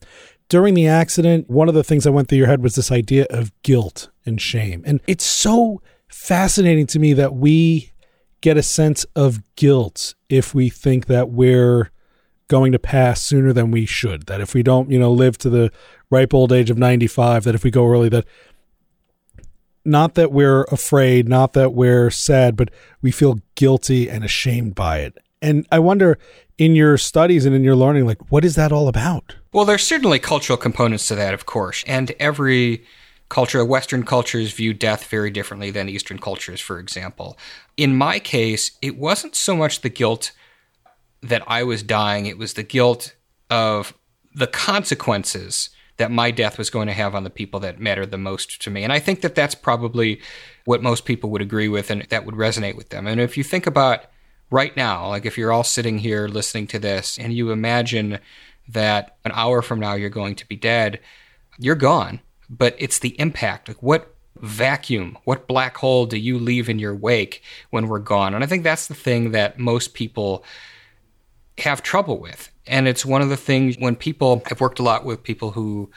During 0.50 0.74
the 0.74 0.88
accident, 0.88 1.50
one 1.50 1.70
of 1.70 1.76
the 1.76 1.84
things 1.84 2.04
that 2.04 2.12
went 2.12 2.28
through 2.28 2.40
your 2.40 2.48
head 2.48 2.62
was 2.62 2.76
this 2.76 2.92
idea 2.92 3.26
of 3.30 3.52
guilt 3.62 4.10
and 4.26 4.42
shame. 4.42 4.84
And 4.86 5.00
it's 5.08 5.26
so 5.26 5.82
fascinating 6.08 6.86
to 6.88 7.00
me 7.00 7.14
that 7.14 7.36
we 7.36 7.92
get 8.42 8.58
a 8.58 8.64
sense 8.64 9.06
of 9.16 9.42
guilt 9.56 10.16
if 10.30 10.54
we 10.54 10.70
think 10.70 11.06
that 11.06 11.30
we're 11.30 11.92
going 12.48 12.72
to 12.72 12.80
pass 12.80 13.22
sooner 13.22 13.54
than 13.54 13.72
we 13.72 13.86
should. 13.86 14.28
That 14.28 14.42
if 14.42 14.54
we 14.54 14.64
don't, 14.64 14.92
you 14.92 15.00
know, 15.00 15.12
live 15.12 15.38
to 15.40 15.50
the 15.50 15.72
ripe 16.10 16.34
old 16.34 16.52
age 16.52 16.70
of 16.70 16.78
95, 16.78 17.44
that 17.44 17.56
if 17.56 17.64
we 17.64 17.72
go 17.72 17.88
early, 17.88 18.10
that 18.10 18.26
not 19.86 20.16
that 20.16 20.32
we're 20.32 20.64
afraid, 20.66 21.28
not 21.28 21.54
that 21.54 21.74
we're 21.74 22.10
sad, 22.10 22.56
but 22.56 22.70
we 23.02 23.12
feel 23.12 23.40
guilty 23.56 24.10
and 24.10 24.24
ashamed 24.24 24.76
by 24.76 25.00
it. 25.00 25.18
And 25.42 25.68
I 25.72 25.80
wonder 25.80 26.18
in 26.58 26.76
your 26.76 26.98
studies 26.98 27.46
and 27.46 27.56
in 27.56 27.64
your 27.64 27.76
learning, 27.76 28.06
like, 28.06 28.32
what 28.32 28.46
is 28.46 28.56
that 28.56 28.72
all 28.72 28.88
about? 28.88 29.36
Well, 29.52 29.66
there's 29.66 29.86
certainly 29.86 30.20
cultural 30.20 30.58
components 30.58 31.08
to 31.08 31.16
that, 31.16 31.34
of 31.34 31.46
course. 31.46 31.84
And 31.86 32.12
every 32.20 32.86
culture, 33.30 33.64
Western 33.66 34.04
cultures 34.04 34.54
view 34.54 34.74
death 34.74 35.06
very 35.08 35.32
differently 35.32 35.72
than 35.72 35.90
Eastern 35.90 36.20
cultures, 36.20 36.62
for 36.62 36.80
example. 36.80 37.38
In 37.76 37.96
my 37.96 38.20
case, 38.20 38.72
it 38.82 38.98
wasn't 38.98 39.36
so 39.36 39.56
much 39.56 39.82
the 39.82 39.90
guilt 39.90 40.32
that 41.24 41.44
I 41.48 41.64
was 41.64 41.82
dying. 41.82 42.26
It 42.26 42.38
was 42.38 42.54
the 42.54 42.64
guilt 42.64 43.16
of 43.50 43.94
the 44.36 44.48
consequences 44.48 45.70
that 45.98 46.12
my 46.12 46.32
death 46.32 46.58
was 46.58 46.70
going 46.70 46.88
to 46.88 46.94
have 46.94 47.14
on 47.14 47.24
the 47.24 47.30
people 47.30 47.60
that 47.62 47.80
mattered 47.80 48.12
the 48.12 48.18
most 48.18 48.62
to 48.64 48.70
me. 48.70 48.84
And 48.84 48.92
I 48.92 49.00
think 49.00 49.22
that 49.22 49.36
that's 49.36 49.56
probably 49.56 50.20
what 50.66 50.82
most 50.82 51.06
people 51.06 51.30
would 51.30 51.42
agree 51.42 51.68
with 51.68 51.92
and 51.92 52.04
that 52.10 52.26
would 52.26 52.36
resonate 52.36 52.76
with 52.76 52.90
them. 52.90 53.06
And 53.06 53.22
if 53.22 53.38
you 53.38 53.44
think 53.44 53.68
about 53.68 54.06
right 54.50 54.76
now, 54.76 55.10
like 55.10 55.26
if 55.26 55.38
you're 55.38 55.52
all 55.52 55.64
sitting 55.64 56.00
here 56.00 56.28
listening 56.28 56.68
to 56.68 56.80
this 56.80 57.18
and 57.20 57.34
you 57.34 57.52
imagine 57.52 58.20
that 58.68 59.18
an 59.24 59.32
hour 59.36 59.62
from 59.62 59.80
now 59.80 59.94
you're 59.94 60.10
going 60.10 60.36
to 60.36 60.48
be 60.48 60.56
dead, 60.56 61.00
you're 61.60 61.76
gone. 61.76 62.20
But 62.50 62.76
it's 62.80 63.00
the 63.00 63.20
impact. 63.20 63.68
Like 63.68 63.84
what 63.84 64.16
vacuum, 64.38 65.18
what 65.26 65.48
black 65.48 65.78
hole 65.78 66.06
do 66.06 66.18
you 66.18 66.40
leave 66.40 66.70
in 66.70 66.80
your 66.80 66.96
wake 66.96 67.44
when 67.70 67.88
we're 67.88 68.00
gone? 68.00 68.34
And 68.34 68.44
I 68.44 68.48
think 68.48 68.64
that's 68.64 68.88
the 68.88 68.96
thing 68.96 69.32
that 69.32 69.60
most 69.60 69.94
people 69.94 70.44
have 71.60 71.84
trouble 71.84 72.20
with. 72.20 72.50
And 72.66 72.88
it's 72.88 73.06
one 73.06 73.22
of 73.22 73.30
the 73.30 73.38
things 73.38 73.76
when 73.78 73.96
people, 73.96 74.42
I've 74.50 74.62
worked 74.62 74.80
a 74.80 74.84
lot 74.84 75.06
with 75.06 75.24
people 75.24 75.52
who, 75.52 75.92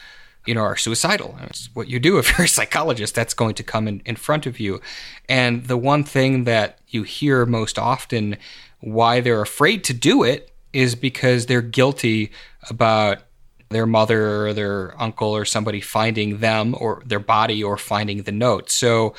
you 0.46 0.54
know, 0.54 0.62
are 0.62 0.76
suicidal. 0.76 1.36
It's 1.42 1.68
what 1.74 1.88
you 1.88 1.98
do 1.98 2.18
if 2.18 2.36
you're 2.36 2.44
a 2.44 2.48
psychologist, 2.48 3.14
that's 3.14 3.34
going 3.34 3.54
to 3.54 3.62
come 3.62 3.88
in, 3.88 4.02
in 4.04 4.16
front 4.16 4.46
of 4.46 4.58
you. 4.60 4.80
And 5.28 5.66
the 5.66 5.76
one 5.76 6.04
thing 6.04 6.44
that 6.44 6.78
you 6.88 7.02
hear 7.02 7.46
most 7.46 7.78
often 7.78 8.36
why 8.80 9.20
they're 9.20 9.42
afraid 9.42 9.84
to 9.84 9.94
do 9.94 10.22
it 10.22 10.50
is 10.72 10.94
because 10.94 11.46
they're 11.46 11.62
guilty 11.62 12.30
about 12.68 13.22
their 13.68 13.86
mother 13.86 14.46
or 14.46 14.52
their 14.52 15.00
uncle 15.00 15.28
or 15.28 15.44
somebody 15.44 15.80
finding 15.80 16.38
them 16.38 16.74
or 16.78 17.02
their 17.04 17.20
body 17.20 17.62
or 17.62 17.76
finding 17.76 18.22
the 18.22 18.32
note. 18.32 18.70
So 18.70 19.14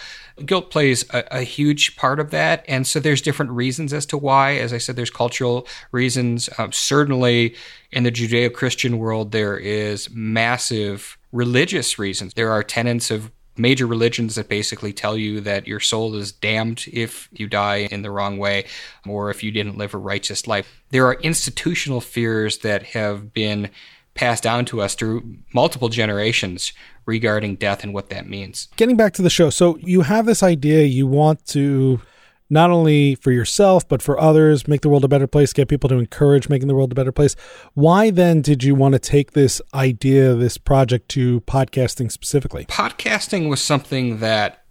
guilt 0.45 0.71
plays 0.71 1.03
a, 1.13 1.23
a, 1.31 1.41
huge 1.41 1.97
part 1.97 2.19
of 2.19 2.31
that. 2.31 2.63
And 2.67 2.87
so 2.87 2.99
there's 2.99 3.21
different 3.21 3.51
reasons 3.51 3.91
as 3.91 4.05
to 4.07 4.17
why. 4.17 4.55
As 4.55 4.71
I 4.71 4.77
said, 4.77 4.95
there's 4.95 5.09
cultural 5.09 5.67
reasons. 5.91 6.49
Um, 6.57 6.71
certainly 6.71 7.55
in 7.91 8.03
the 8.03 8.11
Judeo 8.11 8.53
Christian 8.53 8.99
world, 8.99 9.31
there 9.31 9.57
is 9.57 10.09
massive 10.11 11.17
religious 11.31 11.99
reasons. 11.99 12.33
There 12.33 12.51
are 12.51 12.63
tenets 12.63 13.11
of 13.11 13.31
major 13.57 13.87
religions 13.87 14.35
that 14.35 14.47
basically 14.47 14.93
tell 14.93 15.17
you 15.17 15.41
that 15.41 15.67
your 15.67 15.79
soul 15.79 16.15
is 16.15 16.31
damned 16.31 16.85
if 16.91 17.27
you 17.31 17.47
die 17.47 17.87
in 17.91 18.01
the 18.01 18.11
wrong 18.11 18.37
way 18.37 18.65
or 19.07 19.29
if 19.29 19.43
you 19.43 19.51
didn't 19.51 19.77
live 19.77 19.93
a 19.93 19.97
righteous 19.97 20.47
life. 20.47 20.81
There 20.91 21.07
are 21.07 21.15
institutional 21.15 22.01
fears 22.01 22.59
that 22.59 22.83
have 22.83 23.33
been 23.33 23.71
passed 24.17 24.43
down 24.43 24.65
to 24.65 24.81
us 24.81 24.95
through 24.95 25.37
multiple 25.53 25.89
generations 25.89 26.73
regarding 27.05 27.55
death 27.55 27.83
and 27.83 27.93
what 27.93 28.09
that 28.09 28.27
means. 28.27 28.67
Getting 28.75 28.97
back 28.97 29.13
to 29.13 29.21
the 29.21 29.29
show, 29.29 29.49
so 29.49 29.77
you 29.77 30.01
have 30.01 30.25
this 30.25 30.43
idea 30.43 30.83
you 30.83 31.07
want 31.07 31.45
to 31.47 32.01
not 32.49 32.71
only 32.71 33.15
for 33.15 33.31
yourself 33.31 33.87
but 33.87 34.01
for 34.01 34.17
others 34.19 34.69
make 34.69 34.79
the 34.79 34.87
world 34.87 35.03
a 35.03 35.07
better 35.07 35.27
place 35.27 35.51
get 35.51 35.67
people 35.67 35.89
to 35.89 35.97
encourage 35.97 36.47
making 36.47 36.69
the 36.69 36.75
world 36.75 36.89
a 36.93 36.95
better 36.95 37.11
place 37.11 37.35
why 37.73 38.09
then 38.09 38.41
did 38.41 38.63
you 38.63 38.73
want 38.73 38.93
to 38.93 38.99
take 38.99 39.33
this 39.33 39.61
idea 39.73 40.33
this 40.33 40.57
project 40.57 41.09
to 41.09 41.41
podcasting 41.41 42.09
specifically 42.09 42.63
podcasting 42.67 43.49
was 43.49 43.59
something 43.61 44.19
that 44.19 44.63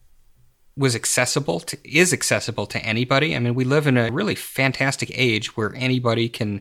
was 0.76 0.94
accessible 0.94 1.60
to 1.60 1.78
is 1.84 2.12
accessible 2.12 2.66
to 2.66 2.78
anybody. 2.84 3.34
I 3.34 3.38
mean, 3.38 3.54
we 3.54 3.64
live 3.64 3.86
in 3.86 3.96
a 3.96 4.10
really 4.10 4.34
fantastic 4.34 5.10
age 5.14 5.56
where 5.56 5.74
anybody 5.74 6.28
can 6.28 6.60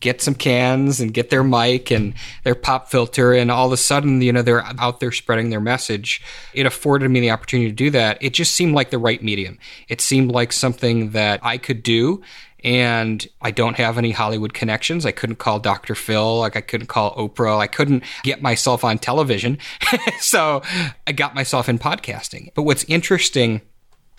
get 0.00 0.20
some 0.20 0.34
cans 0.34 1.00
and 1.00 1.14
get 1.14 1.30
their 1.30 1.44
mic 1.44 1.90
and 1.90 2.14
their 2.44 2.54
pop 2.54 2.88
filter 2.88 3.32
and 3.32 3.50
all 3.50 3.66
of 3.66 3.72
a 3.72 3.76
sudden 3.76 4.20
you 4.20 4.32
know 4.32 4.42
they're 4.42 4.64
out 4.78 5.00
there 5.00 5.12
spreading 5.12 5.50
their 5.50 5.60
message 5.60 6.22
it 6.54 6.66
afforded 6.66 7.10
me 7.10 7.20
the 7.20 7.30
opportunity 7.30 7.68
to 7.68 7.74
do 7.74 7.90
that 7.90 8.18
it 8.20 8.34
just 8.34 8.52
seemed 8.52 8.74
like 8.74 8.90
the 8.90 8.98
right 8.98 9.22
medium 9.22 9.58
it 9.88 10.00
seemed 10.00 10.30
like 10.30 10.52
something 10.52 11.10
that 11.10 11.40
i 11.42 11.56
could 11.58 11.82
do 11.82 12.22
and 12.64 13.28
I 13.40 13.52
don't 13.52 13.76
have 13.76 13.96
any 13.96 14.10
Hollywood 14.10 14.52
connections. 14.52 15.06
I 15.06 15.12
couldn't 15.12 15.36
call 15.36 15.60
Dr. 15.60 15.94
Phil, 15.94 16.40
like 16.40 16.56
I 16.56 16.60
couldn't 16.60 16.88
call 16.88 17.14
Oprah. 17.14 17.58
I 17.58 17.68
couldn't 17.68 18.02
get 18.24 18.42
myself 18.42 18.82
on 18.82 18.98
television. 18.98 19.58
so 20.18 20.62
I 21.06 21.12
got 21.12 21.34
myself 21.34 21.68
in 21.68 21.78
podcasting. 21.78 22.50
But 22.54 22.62
what's 22.64 22.82
interesting 22.84 23.60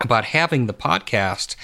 about 0.01 0.25
having 0.25 0.67
the 0.67 0.73
podcast 0.73 1.55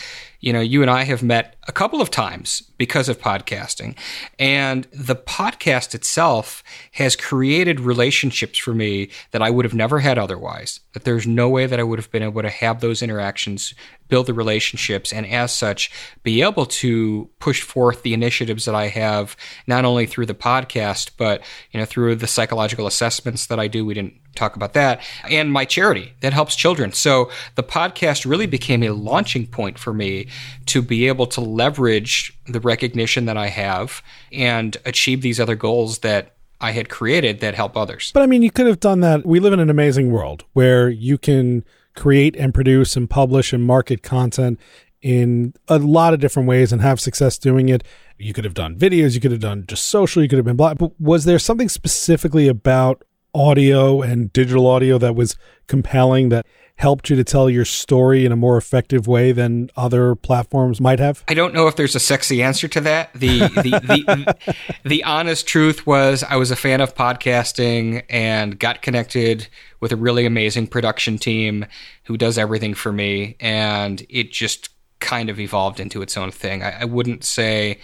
you 0.43 0.51
know, 0.51 0.59
you 0.59 0.81
and 0.81 0.91
I 0.91 1.05
have 1.05 1.23
met 1.23 1.55
a 1.69 1.71
couple 1.71 2.01
of 2.01 2.11
times 2.11 2.63
because 2.77 3.07
of 3.07 3.17
podcasting. 3.17 3.95
And 4.37 4.85
the 4.91 5.15
podcast 5.15 5.95
itself 5.95 6.65
has 6.91 7.15
created 7.15 7.79
relationships 7.79 8.59
for 8.59 8.73
me 8.73 9.09
that 9.31 9.41
I 9.41 9.49
would 9.49 9.63
have 9.63 9.73
never 9.73 10.01
had 10.01 10.17
otherwise. 10.17 10.81
That 10.91 11.05
there's 11.05 11.25
no 11.25 11.47
way 11.47 11.65
that 11.65 11.79
I 11.79 11.83
would 11.83 11.97
have 11.97 12.11
been 12.11 12.23
able 12.23 12.41
to 12.41 12.49
have 12.49 12.81
those 12.81 13.01
interactions, 13.01 13.73
build 14.09 14.25
the 14.25 14.33
relationships, 14.33 15.13
and 15.13 15.25
as 15.25 15.55
such, 15.55 15.89
be 16.23 16.41
able 16.41 16.65
to 16.65 17.29
push 17.39 17.61
forth 17.61 18.03
the 18.03 18.13
initiatives 18.13 18.65
that 18.65 18.75
I 18.75 18.89
have, 18.89 19.37
not 19.65 19.85
only 19.85 20.05
through 20.05 20.25
the 20.25 20.33
podcast, 20.33 21.11
but, 21.15 21.41
you 21.71 21.79
know, 21.79 21.85
through 21.85 22.15
the 22.15 22.27
psychological 22.27 22.85
assessments 22.85 23.45
that 23.45 23.61
I 23.61 23.69
do. 23.69 23.85
We 23.85 23.93
didn't 23.93 24.15
talk 24.35 24.55
about 24.55 24.73
that, 24.73 25.01
and 25.29 25.51
my 25.51 25.65
charity 25.65 26.13
that 26.21 26.33
helps 26.33 26.55
children. 26.55 26.91
So 26.91 27.29
the 27.55 27.63
podcast 27.63 28.25
really 28.25 28.47
became 28.47 28.83
a 28.83 28.91
launching 28.91 29.47
point 29.47 29.77
for 29.77 29.93
me 29.93 30.27
to 30.67 30.81
be 30.81 31.07
able 31.07 31.27
to 31.27 31.41
leverage 31.41 32.37
the 32.45 32.59
recognition 32.59 33.25
that 33.25 33.37
I 33.37 33.47
have 33.47 34.01
and 34.31 34.75
achieve 34.85 35.21
these 35.21 35.39
other 35.39 35.55
goals 35.55 35.99
that 35.99 36.35
I 36.61 36.71
had 36.71 36.89
created 36.89 37.41
that 37.41 37.55
help 37.55 37.75
others. 37.75 38.11
But 38.13 38.23
I 38.23 38.25
mean, 38.25 38.41
you 38.41 38.51
could 38.51 38.67
have 38.67 38.79
done 38.79 39.01
that. 39.01 39.25
We 39.25 39.39
live 39.39 39.53
in 39.53 39.59
an 39.59 39.69
amazing 39.69 40.11
world 40.11 40.45
where 40.53 40.89
you 40.89 41.17
can 41.17 41.65
create 41.95 42.35
and 42.37 42.53
produce 42.53 42.95
and 42.95 43.09
publish 43.09 43.53
and 43.53 43.63
market 43.63 44.01
content 44.01 44.59
in 45.01 45.53
a 45.67 45.77
lot 45.77 46.13
of 46.13 46.21
different 46.21 46.47
ways 46.47 46.71
and 46.71 46.81
have 46.81 46.99
success 46.99 47.37
doing 47.37 47.67
it. 47.67 47.83
You 48.17 48.33
could 48.33 48.45
have 48.45 48.53
done 48.53 48.77
videos, 48.77 49.13
you 49.13 49.19
could 49.19 49.31
have 49.31 49.41
done 49.41 49.65
just 49.67 49.87
social, 49.87 50.23
you 50.23 50.29
could 50.29 50.37
have 50.37 50.45
been 50.45 50.55
blog. 50.55 50.77
But 50.77 50.99
was 50.99 51.25
there 51.25 51.37
something 51.37 51.67
specifically 51.67 52.47
about 52.47 53.03
audio 53.33 54.01
and 54.01 54.31
digital 54.33 54.67
audio 54.67 54.97
that 54.97 55.15
was 55.15 55.35
compelling 55.67 56.29
that 56.29 56.45
helped 56.75 57.09
you 57.09 57.15
to 57.15 57.23
tell 57.23 57.49
your 57.49 57.65
story 57.65 58.25
in 58.25 58.31
a 58.31 58.35
more 58.35 58.57
effective 58.57 59.07
way 59.07 59.31
than 59.31 59.69
other 59.75 60.15
platforms 60.15 60.81
might 60.81 60.99
have? 60.99 61.23
I 61.27 61.33
don't 61.33 61.53
know 61.53 61.67
if 61.67 61.75
there's 61.75 61.95
a 61.95 61.99
sexy 61.99 62.41
answer 62.41 62.67
to 62.67 62.81
that. 62.81 63.13
The 63.13 63.39
the 63.39 64.35
the, 64.43 64.55
the 64.83 65.03
honest 65.03 65.47
truth 65.47 65.85
was 65.85 66.23
I 66.23 66.35
was 66.35 66.51
a 66.51 66.55
fan 66.55 66.81
of 66.81 66.95
podcasting 66.95 68.03
and 68.09 68.59
got 68.59 68.81
connected 68.81 69.47
with 69.79 69.91
a 69.91 69.95
really 69.95 70.25
amazing 70.25 70.67
production 70.67 71.17
team 71.17 71.65
who 72.05 72.17
does 72.17 72.37
everything 72.37 72.73
for 72.73 72.91
me 72.91 73.37
and 73.39 74.05
it 74.09 74.31
just 74.31 74.69
kind 74.99 75.29
of 75.29 75.39
evolved 75.39 75.79
into 75.79 76.01
its 76.01 76.17
own 76.17 76.31
thing. 76.31 76.63
I, 76.63 76.81
I 76.81 76.85
wouldn't 76.85 77.23
say 77.23 77.79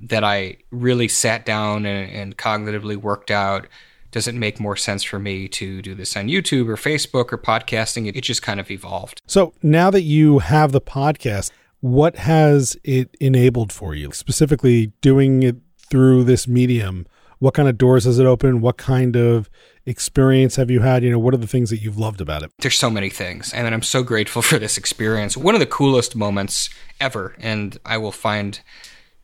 that 0.00 0.24
I 0.24 0.58
really 0.70 1.08
sat 1.08 1.46
down 1.46 1.86
and, 1.86 2.10
and 2.10 2.36
cognitively 2.36 2.96
worked 2.96 3.30
out 3.30 3.68
does 4.14 4.28
it 4.28 4.34
make 4.36 4.60
more 4.60 4.76
sense 4.76 5.02
for 5.02 5.18
me 5.18 5.48
to 5.48 5.82
do 5.82 5.92
this 5.92 6.16
on 6.16 6.28
YouTube 6.28 6.68
or 6.68 6.76
Facebook 6.76 7.32
or 7.32 7.36
podcasting? 7.36 8.06
It, 8.06 8.14
it 8.14 8.20
just 8.20 8.42
kind 8.42 8.60
of 8.60 8.70
evolved. 8.70 9.20
So 9.26 9.54
now 9.60 9.90
that 9.90 10.02
you 10.02 10.38
have 10.38 10.70
the 10.70 10.80
podcast, 10.80 11.50
what 11.80 12.14
has 12.14 12.76
it 12.84 13.12
enabled 13.18 13.72
for 13.72 13.92
you? 13.92 14.12
Specifically, 14.12 14.92
doing 15.00 15.42
it 15.42 15.56
through 15.90 16.22
this 16.22 16.46
medium, 16.46 17.08
what 17.40 17.54
kind 17.54 17.68
of 17.68 17.76
doors 17.76 18.04
has 18.04 18.20
it 18.20 18.24
opened? 18.24 18.62
What 18.62 18.76
kind 18.76 19.16
of 19.16 19.50
experience 19.84 20.54
have 20.54 20.70
you 20.70 20.78
had? 20.78 21.02
You 21.02 21.10
know, 21.10 21.18
what 21.18 21.34
are 21.34 21.38
the 21.38 21.48
things 21.48 21.70
that 21.70 21.78
you've 21.78 21.98
loved 21.98 22.20
about 22.20 22.44
it? 22.44 22.52
There's 22.60 22.78
so 22.78 22.90
many 22.90 23.10
things, 23.10 23.52
and 23.52 23.66
I'm 23.66 23.82
so 23.82 24.04
grateful 24.04 24.42
for 24.42 24.60
this 24.60 24.78
experience. 24.78 25.36
One 25.36 25.56
of 25.56 25.60
the 25.60 25.66
coolest 25.66 26.14
moments 26.14 26.70
ever, 27.00 27.34
and 27.40 27.76
I 27.84 27.98
will 27.98 28.12
find 28.12 28.60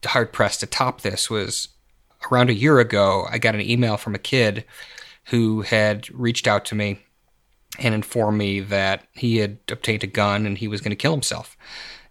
hard 0.05 0.33
pressed 0.33 0.59
to 0.61 0.67
top 0.67 1.03
this, 1.03 1.31
was 1.31 1.69
around 2.31 2.51
a 2.51 2.55
year 2.55 2.79
ago, 2.79 3.27
I 3.31 3.39
got 3.39 3.55
an 3.55 3.61
email 3.61 3.97
from 3.97 4.15
a 4.15 4.19
kid 4.19 4.65
who 5.27 5.63
had 5.63 6.11
reached 6.11 6.47
out 6.47 6.65
to 6.67 6.75
me 6.75 6.99
and 7.79 7.95
informed 7.95 8.39
me 8.39 8.61
that 8.61 9.07
he 9.13 9.39
had 9.39 9.59
obtained 9.71 10.05
a 10.05 10.09
gun 10.09 10.47
and 10.47 10.59
he 10.59 10.69
was 10.69 10.81
going 10.81 10.91
to 10.91 10.97
kill 10.97 11.13
himself. 11.13 11.57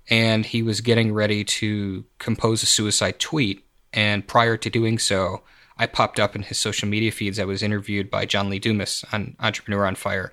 And 0.10 0.46
he 0.46 0.64
was 0.64 0.82
getting 0.82 1.14
ready 1.14 1.44
to 1.44 2.06
compose 2.18 2.64
a 2.64 2.66
suicide 2.66 3.20
tweet. 3.20 3.66
And 3.94 4.28
prior 4.28 4.58
to 4.58 4.70
doing 4.70 4.98
so, 4.98 5.44
I 5.78 5.86
popped 5.86 6.20
up 6.20 6.36
in 6.36 6.44
his 6.44 6.58
social 6.58 6.90
media 6.90 7.12
feeds. 7.12 7.40
I 7.40 7.46
was 7.46 7.62
interviewed 7.62 8.10
by 8.10 8.26
John 8.26 8.50
Lee 8.50 8.60
Dumas 8.60 9.06
on 9.14 9.36
Entrepreneur 9.40 9.86
on 9.86 9.96
Fire. 9.96 10.32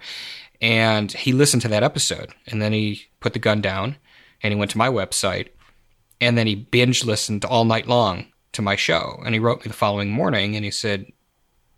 And 0.60 1.12
he 1.12 1.32
listened 1.32 1.62
to 1.62 1.68
that 1.68 1.82
episode. 1.82 2.32
And 2.46 2.62
then 2.62 2.72
he 2.72 3.02
put 3.20 3.34
the 3.34 3.38
gun 3.38 3.60
down 3.60 3.96
and 4.42 4.52
he 4.52 4.58
went 4.58 4.70
to 4.70 4.78
my 4.78 4.88
website. 4.88 5.48
And 6.20 6.38
then 6.38 6.46
he 6.46 6.54
binge 6.54 7.04
listened 7.04 7.44
all 7.44 7.66
night 7.66 7.86
long 7.86 8.26
to 8.56 8.62
my 8.62 8.76
show. 8.76 9.20
And 9.24 9.34
he 9.34 9.38
wrote 9.38 9.60
me 9.60 9.68
the 9.68 9.74
following 9.74 10.10
morning 10.10 10.56
and 10.56 10.64
he 10.64 10.70
said, 10.70 11.06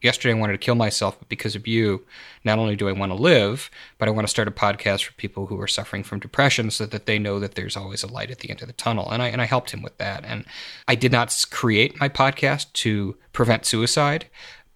Yesterday 0.01 0.33
I 0.33 0.39
wanted 0.39 0.53
to 0.53 0.59
kill 0.59 0.77
myself, 0.77 1.19
but 1.19 1.29
because 1.29 1.57
of 1.57 1.67
you, 1.67 2.07
not 2.45 2.61
only 2.61 2.77
do 2.77 2.89
I 2.89 2.93
want 2.93 3.11
to 3.11 3.17
live, 3.17 3.69
but 3.99 4.07
I 4.07 4.13
want 4.13 4.29
to 4.29 4.31
start 4.31 4.47
a 4.47 4.53
podcast 4.53 5.03
for 5.03 5.13
people 5.15 5.47
who 5.47 5.61
are 5.61 5.67
suffering 5.67 6.05
from 6.05 6.21
depression 6.21 6.71
so 6.71 6.87
that 6.87 7.07
they 7.07 7.19
know 7.19 7.41
that 7.41 7.57
there's 7.57 7.77
always 7.77 8.05
a 8.05 8.13
light 8.13 8.31
at 8.31 8.39
the 8.39 8.49
end 8.49 8.63
of 8.63 8.69
the 8.69 8.75
tunnel. 8.75 9.11
And 9.11 9.21
I 9.21 9.27
and 9.29 9.43
I 9.43 9.47
helped 9.47 9.73
him 9.73 9.83
with 9.83 9.99
that. 9.99 10.25
And 10.25 10.45
I 10.87 10.95
did 10.95 11.11
not 11.11 11.37
create 11.51 11.99
my 11.99 12.09
podcast 12.09 12.73
to 12.75 13.17
prevent 13.33 13.67
suicide, 13.67 14.27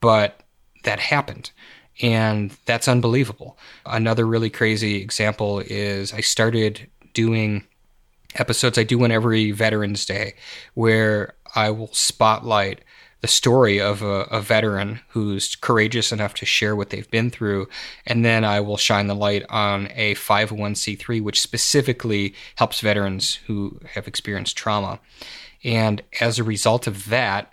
but 0.01 0.41
that 0.83 0.99
happened. 0.99 1.53
And 2.01 2.57
that's 2.67 2.89
unbelievable. 2.89 3.57
Another 3.87 4.27
really 4.27 4.51
crazy 4.51 4.97
example 4.97 5.61
is 5.61 6.13
I 6.13 6.21
started 6.21 6.91
doing 7.15 7.65
episodes 8.35 8.79
I 8.79 8.83
do 8.83 9.03
on 9.05 9.11
every 9.11 9.51
Veterans 9.51 10.05
Day 10.05 10.35
where 10.75 11.35
I 11.55 11.71
will 11.71 11.93
spotlight 11.93 12.83
the 13.23 13.29
story 13.29 13.81
of 13.81 14.03
a, 14.03 14.27
a, 14.33 14.41
veteran 14.41 15.01
who's 15.11 15.55
courageous 15.55 16.11
enough 16.11 16.35
to 16.35 16.45
share 16.45 16.75
what 16.75 16.91
they've 16.91 17.11
been 17.11 17.31
through. 17.31 17.69
And 18.05 18.25
then 18.25 18.45
I 18.45 18.59
will 18.59 18.77
shine 18.77 19.07
the 19.07 19.15
light 19.15 19.45
on 19.49 19.89
a 19.95 20.17
501c3, 20.17 21.23
which 21.23 21.41
specifically 21.41 22.35
helps 22.57 22.81
veterans 22.81 23.37
who 23.47 23.79
have 23.95 24.09
experienced 24.09 24.57
trauma. 24.57 24.99
And 25.63 26.03
as 26.21 26.41
a 26.41 26.45
result 26.45 26.89
of 26.89 27.09
that, 27.11 27.53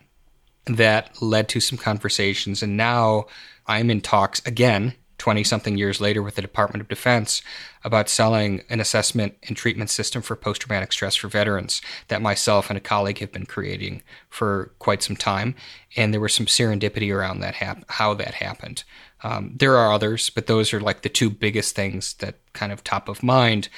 that 0.66 1.22
led 1.22 1.48
to 1.50 1.60
some 1.60 1.78
conversations. 1.78 2.64
And 2.64 2.76
now 2.76 3.28
I'm 3.68 3.92
in 3.92 4.02
talks 4.02 4.44
again 4.48 4.96
20 5.20 5.44
something 5.44 5.78
years 5.78 6.02
later 6.02 6.24
with 6.24 6.36
the 6.36 6.42
Department 6.42 6.82
of 6.82 6.88
Defense 6.88 7.42
about 7.84 8.10
selling 8.10 8.64
an 8.70 8.80
assessment 8.80 9.36
and 9.48 9.56
treatment 9.56 9.90
system 9.90 10.22
for 10.22 10.36
post 10.36 10.62
traumatic 10.62 10.92
stress 10.92 11.16
for 11.16 11.28
veterans 11.28 11.82
that 12.08 12.22
myself 12.22 12.70
and 12.70 12.78
a 12.78 12.82
colleague 12.82 13.20
have 13.20 13.32
been 13.32 13.46
creating 13.46 14.02
for 14.30 14.72
quite 14.80 15.04
some 15.04 15.16
time. 15.16 15.56
And 15.96 16.14
there 16.14 16.22
was 16.22 16.34
some 16.34 16.48
serendipity 16.48 17.16
around 17.16 17.42
that, 17.42 17.56
hap- 17.56 17.86
how 17.90 18.14
that 18.16 18.36
happened. 18.36 18.84
Um, 19.22 19.54
there 19.56 19.78
are 19.78 19.94
others, 19.94 20.30
but 20.30 20.48
those 20.48 20.74
are 20.74 20.80
like 20.80 21.02
the 21.02 21.10
two 21.10 21.30
biggest 21.30 21.76
things 21.76 22.14
that 22.16 22.36
kind 22.54 22.72
of 22.72 22.84
top 22.84 23.10
of 23.10 23.22
mind 23.22 23.70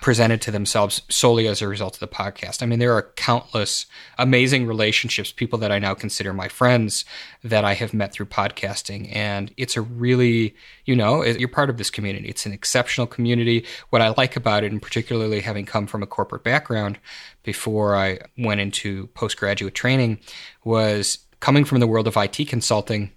presented 0.00 0.40
to 0.40 0.50
themselves 0.50 1.02
solely 1.08 1.46
as 1.46 1.60
a 1.60 1.68
result 1.68 1.94
of 1.94 2.00
the 2.00 2.08
podcast. 2.08 2.62
I 2.62 2.66
mean, 2.66 2.78
there 2.78 2.94
are 2.94 3.10
countless 3.16 3.86
amazing 4.18 4.66
relationships, 4.66 5.30
people 5.30 5.58
that 5.58 5.70
I 5.70 5.78
now 5.78 5.94
consider 5.94 6.32
my 6.32 6.48
friends 6.48 7.04
that 7.44 7.64
I 7.64 7.74
have 7.74 7.92
met 7.92 8.12
through 8.12 8.26
podcasting. 8.26 9.14
And 9.14 9.52
it's 9.56 9.76
a 9.76 9.82
really, 9.82 10.54
you 10.86 10.96
know, 10.96 11.24
you're 11.24 11.48
part 11.48 11.70
of 11.70 11.76
this 11.76 11.90
community. 11.90 12.28
It's 12.28 12.46
an 12.46 12.52
exceptional 12.52 13.06
community. 13.06 13.66
What 13.90 14.02
I 14.02 14.14
like 14.16 14.36
about 14.36 14.64
it, 14.64 14.72
and 14.72 14.80
particularly 14.80 15.40
having 15.40 15.66
come 15.66 15.86
from 15.86 16.02
a 16.02 16.06
corporate 16.06 16.44
background 16.44 16.98
before 17.42 17.94
I 17.94 18.20
went 18.38 18.60
into 18.60 19.08
postgraduate 19.08 19.74
training, 19.74 20.18
was 20.64 21.18
coming 21.40 21.64
from 21.64 21.80
the 21.80 21.86
world 21.86 22.06
of 22.06 22.16
IT 22.16 22.48
consulting 22.48 23.12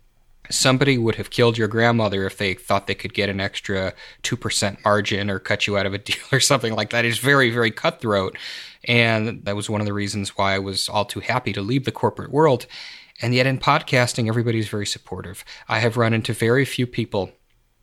somebody 0.50 0.98
would 0.98 1.16
have 1.16 1.30
killed 1.30 1.58
your 1.58 1.68
grandmother 1.68 2.26
if 2.26 2.38
they 2.38 2.54
thought 2.54 2.88
they 2.88 2.96
could 2.96 3.14
get 3.14 3.30
an 3.30 3.40
extra 3.40 3.94
2% 4.24 4.84
margin 4.84 5.30
or 5.30 5.40
cut 5.40 5.68
you 5.68 5.78
out 5.78 5.86
of 5.86 5.94
a 5.94 5.98
deal 6.00 6.18
or 6.32 6.40
something 6.40 6.74
like 6.74 6.90
that. 6.90 7.06
It's 7.06 7.18
very, 7.18 7.50
very 7.50 7.72
cutthroat. 7.72 8.38
And 8.86 9.44
that 9.46 9.56
was 9.56 9.70
one 9.70 9.82
of 9.82 9.88
the 9.88 9.94
reasons 9.94 10.38
why 10.38 10.56
I 10.56 10.60
was 10.60 10.90
all 10.90 11.06
too 11.06 11.22
happy 11.22 11.54
to 11.54 11.62
leave 11.62 11.86
the 11.86 11.92
corporate 11.92 12.32
world. 12.32 12.66
And 13.22 13.34
yet 13.34 13.48
in 13.48 13.60
podcasting, 13.60 14.28
everybody's 14.28 14.68
very 14.68 14.86
supportive. 14.86 15.46
I 15.70 15.80
have 15.80 15.98
run 15.98 16.14
into 16.14 16.34
very 16.34 16.66
few 16.66 16.86
people 16.86 17.32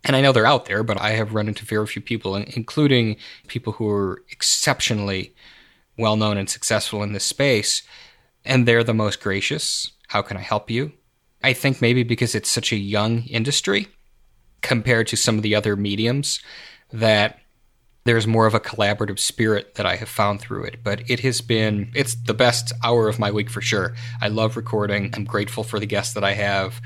and 0.05 0.17
I 0.17 0.21
know 0.21 0.33
they're 0.33 0.47
out 0.47 0.65
there, 0.65 0.83
but 0.83 1.01
I 1.01 1.11
have 1.11 1.35
run 1.35 1.49
into 1.49 1.67
very 1.67 1.87
few 1.87 2.01
people, 2.01 2.35
including 2.35 3.17
people 3.49 3.75
who 3.75 3.89
are 3.89 4.23
exceptionally 4.31 5.35
well 5.99 6.17
known 6.17 6.39
and 6.39 6.49
successful 6.49 7.03
in 7.03 7.13
this 7.13 7.25
space. 7.25 7.83
And 8.45 8.67
they're 8.67 8.85
the 8.85 8.95
most 8.95 9.21
gracious. 9.21 9.93
How 10.09 10.23
can 10.23 10.39
I 10.39 10.41
help 10.41 10.71
you? 10.71 10.93
I 11.43 11.53
think 11.53 11.81
maybe 11.81 12.03
because 12.03 12.35
it's 12.35 12.51
such 12.51 12.73
a 12.73 12.77
young 12.77 13.25
industry 13.25 13.89
compared 14.63 15.07
to 15.09 15.17
some 15.17 15.37
of 15.37 15.43
the 15.43 15.55
other 15.55 15.77
mediums 15.77 16.41
that 16.93 17.39
there's 18.05 18.27
more 18.27 18.47
of 18.47 18.55
a 18.55 18.61
collaborative 18.61 19.19
spirit 19.19 19.75
that 19.75 19.87
I 19.87 19.97
have 19.97 20.09
found 20.09 20.41
through 20.41 20.65
it. 20.65 20.83
But 20.83 21.09
it 21.09 21.21
has 21.21 21.41
been, 21.41 21.91
it's 21.95 22.15
the 22.15 22.35
best 22.35 22.73
hour 22.83 23.09
of 23.09 23.19
my 23.19 23.31
week 23.31 23.51
for 23.51 23.61
sure. 23.61 23.95
I 24.21 24.29
love 24.29 24.57
recording. 24.57 25.11
I'm 25.15 25.25
grateful 25.25 25.65
for 25.65 25.79
the 25.79 25.87
guests 25.87 26.15
that 26.15 26.25
I 26.25 26.33
have. 26.33 26.81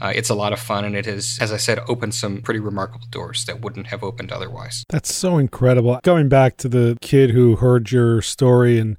Uh, 0.00 0.12
it's 0.14 0.30
a 0.30 0.34
lot 0.34 0.52
of 0.52 0.60
fun, 0.60 0.84
and 0.84 0.94
it 0.94 1.06
has, 1.06 1.38
as 1.40 1.52
I 1.52 1.56
said, 1.56 1.80
opened 1.88 2.14
some 2.14 2.40
pretty 2.40 2.60
remarkable 2.60 3.08
doors 3.10 3.44
that 3.46 3.60
wouldn't 3.62 3.88
have 3.88 4.04
opened 4.04 4.30
otherwise. 4.30 4.84
That's 4.90 5.12
so 5.12 5.38
incredible. 5.38 5.98
Going 6.04 6.28
back 6.28 6.56
to 6.58 6.68
the 6.68 6.96
kid 7.00 7.30
who 7.30 7.56
heard 7.56 7.90
your 7.90 8.22
story, 8.22 8.78
and 8.78 8.96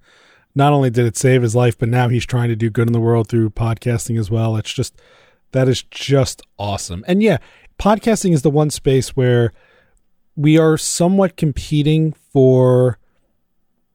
not 0.56 0.74
only 0.74 0.89
did 0.89 1.06
it 1.06 1.18
save 1.18 1.41
his 1.41 1.56
life, 1.56 1.77
but 1.77 1.89
now 1.89 2.10
he's 2.10 2.25
trying 2.25 2.50
to 2.50 2.56
do 2.56 2.70
good 2.70 2.88
in 2.88 2.94
the 2.94 3.00
world 3.00 3.27
through 3.27 3.50
podcasting 3.51 4.20
as 4.20 4.32
well. 4.32 4.56
It's 4.56 4.74
just, 4.74 5.00
that 5.51 5.68
is 5.68 5.84
just 5.84 6.41
awesome. 6.58 7.03
And 7.08 7.22
yeah, 7.22 7.38
podcasting 7.79 8.34
is 8.34 8.41
the 8.41 8.50
one 8.50 8.70
space 8.70 9.15
where 9.15 9.53
we 10.36 10.58
are 10.58 10.77
somewhat 10.77 11.38
competing 11.38 12.13
for 12.13 12.98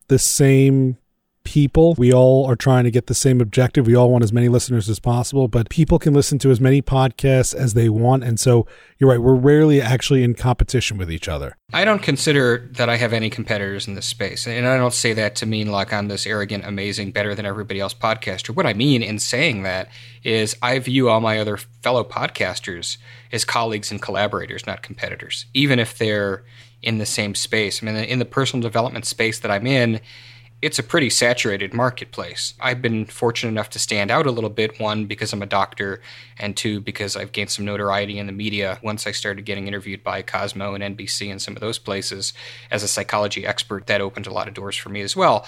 the 0.08 0.18
same 0.18 0.98
people. 1.44 1.94
We 1.94 2.12
all 2.12 2.46
are 2.46 2.56
trying 2.56 2.84
to 2.84 2.90
get 2.90 3.06
the 3.06 3.14
same 3.14 3.40
objective. 3.40 3.86
We 3.86 3.94
all 3.94 4.10
want 4.10 4.24
as 4.24 4.32
many 4.32 4.48
listeners 4.48 4.88
as 4.88 4.98
possible, 4.98 5.46
but 5.46 5.68
people 5.68 5.98
can 5.98 6.14
listen 6.14 6.38
to 6.40 6.50
as 6.50 6.60
many 6.60 6.82
podcasts 6.82 7.54
as 7.54 7.74
they 7.74 7.88
want. 7.88 8.24
And 8.24 8.40
so 8.40 8.66
you're 8.98 9.10
right, 9.10 9.20
we're 9.20 9.34
rarely 9.34 9.80
actually 9.80 10.24
in 10.24 10.34
competition 10.34 10.98
with 10.98 11.12
each 11.12 11.28
other. 11.28 11.56
I 11.72 11.84
don't 11.84 12.02
consider 12.02 12.68
that 12.72 12.88
I 12.88 12.96
have 12.96 13.12
any 13.12 13.30
competitors 13.30 13.86
in 13.86 13.94
this 13.94 14.06
space. 14.06 14.46
And 14.46 14.66
I 14.66 14.76
don't 14.76 14.94
say 14.94 15.12
that 15.12 15.36
to 15.36 15.46
mean 15.46 15.70
like 15.70 15.92
I'm 15.92 16.08
this 16.08 16.26
arrogant, 16.26 16.64
amazing, 16.64 17.12
better 17.12 17.34
than 17.34 17.46
everybody 17.46 17.80
else 17.80 17.94
podcaster. 17.94 18.54
What 18.54 18.66
I 18.66 18.72
mean 18.72 19.02
in 19.02 19.18
saying 19.18 19.62
that 19.62 19.88
is 20.22 20.56
I 20.62 20.78
view 20.78 21.08
all 21.08 21.20
my 21.20 21.38
other 21.38 21.58
fellow 21.82 22.04
podcasters 22.04 22.96
as 23.32 23.44
colleagues 23.44 23.90
and 23.90 24.00
collaborators, 24.00 24.66
not 24.66 24.82
competitors, 24.82 25.46
even 25.54 25.78
if 25.78 25.98
they're 25.98 26.44
in 26.82 26.98
the 26.98 27.06
same 27.06 27.34
space. 27.34 27.82
I 27.82 27.86
mean, 27.86 27.96
in 27.96 28.18
the 28.18 28.24
personal 28.24 28.62
development 28.62 29.06
space 29.06 29.40
that 29.40 29.50
I'm 29.50 29.66
in, 29.66 30.00
it's 30.64 30.78
a 30.78 30.82
pretty 30.82 31.10
saturated 31.10 31.74
marketplace. 31.74 32.54
I've 32.58 32.80
been 32.80 33.04
fortunate 33.04 33.50
enough 33.50 33.68
to 33.70 33.78
stand 33.78 34.10
out 34.10 34.26
a 34.26 34.30
little 34.30 34.48
bit, 34.48 34.80
one, 34.80 35.04
because 35.04 35.34
I'm 35.34 35.42
a 35.42 35.46
doctor, 35.46 36.00
and 36.38 36.56
two, 36.56 36.80
because 36.80 37.16
I've 37.16 37.32
gained 37.32 37.50
some 37.50 37.66
notoriety 37.66 38.18
in 38.18 38.26
the 38.26 38.32
media 38.32 38.80
once 38.82 39.06
I 39.06 39.12
started 39.12 39.44
getting 39.44 39.68
interviewed 39.68 40.02
by 40.02 40.22
Cosmo 40.22 40.72
and 40.72 40.96
NBC 40.96 41.30
and 41.30 41.40
some 41.40 41.54
of 41.54 41.60
those 41.60 41.78
places 41.78 42.32
as 42.70 42.82
a 42.82 42.88
psychology 42.88 43.46
expert. 43.46 43.88
That 43.88 44.00
opened 44.00 44.26
a 44.26 44.32
lot 44.32 44.48
of 44.48 44.54
doors 44.54 44.74
for 44.74 44.88
me 44.88 45.02
as 45.02 45.14
well. 45.14 45.46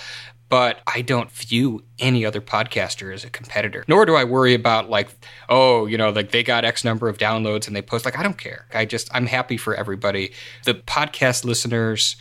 But 0.51 0.81
I 0.87 1.01
don't 1.01 1.31
view 1.33 1.83
any 1.99 2.27
other 2.27 2.43
podcaster 2.43 3.13
as 3.13 3.25
a 3.25 3.31
competitor. 3.31 3.85
Nor 3.89 4.05
do 4.05 4.17
I 4.17 4.25
worry 4.25 4.53
about 4.53 4.91
like, 4.91 5.09
oh, 5.49 5.87
you 5.87 5.97
know, 5.97 6.11
like 6.11 6.31
they 6.31 6.43
got 6.43 6.67
X 6.67 6.85
number 6.85 7.09
of 7.09 7.17
downloads 7.17 7.67
and 7.67 7.75
they 7.75 7.83
post. 7.83 8.05
Like, 8.05 8.19
I 8.19 8.23
don't 8.23 8.39
care. 8.39 8.67
I 8.75 8.85
just, 8.85 9.09
I'm 9.15 9.27
happy 9.27 9.57
for 9.57 9.75
everybody. 9.75 10.33
The 10.65 10.75
podcast 10.75 11.47
listeners, 11.47 12.17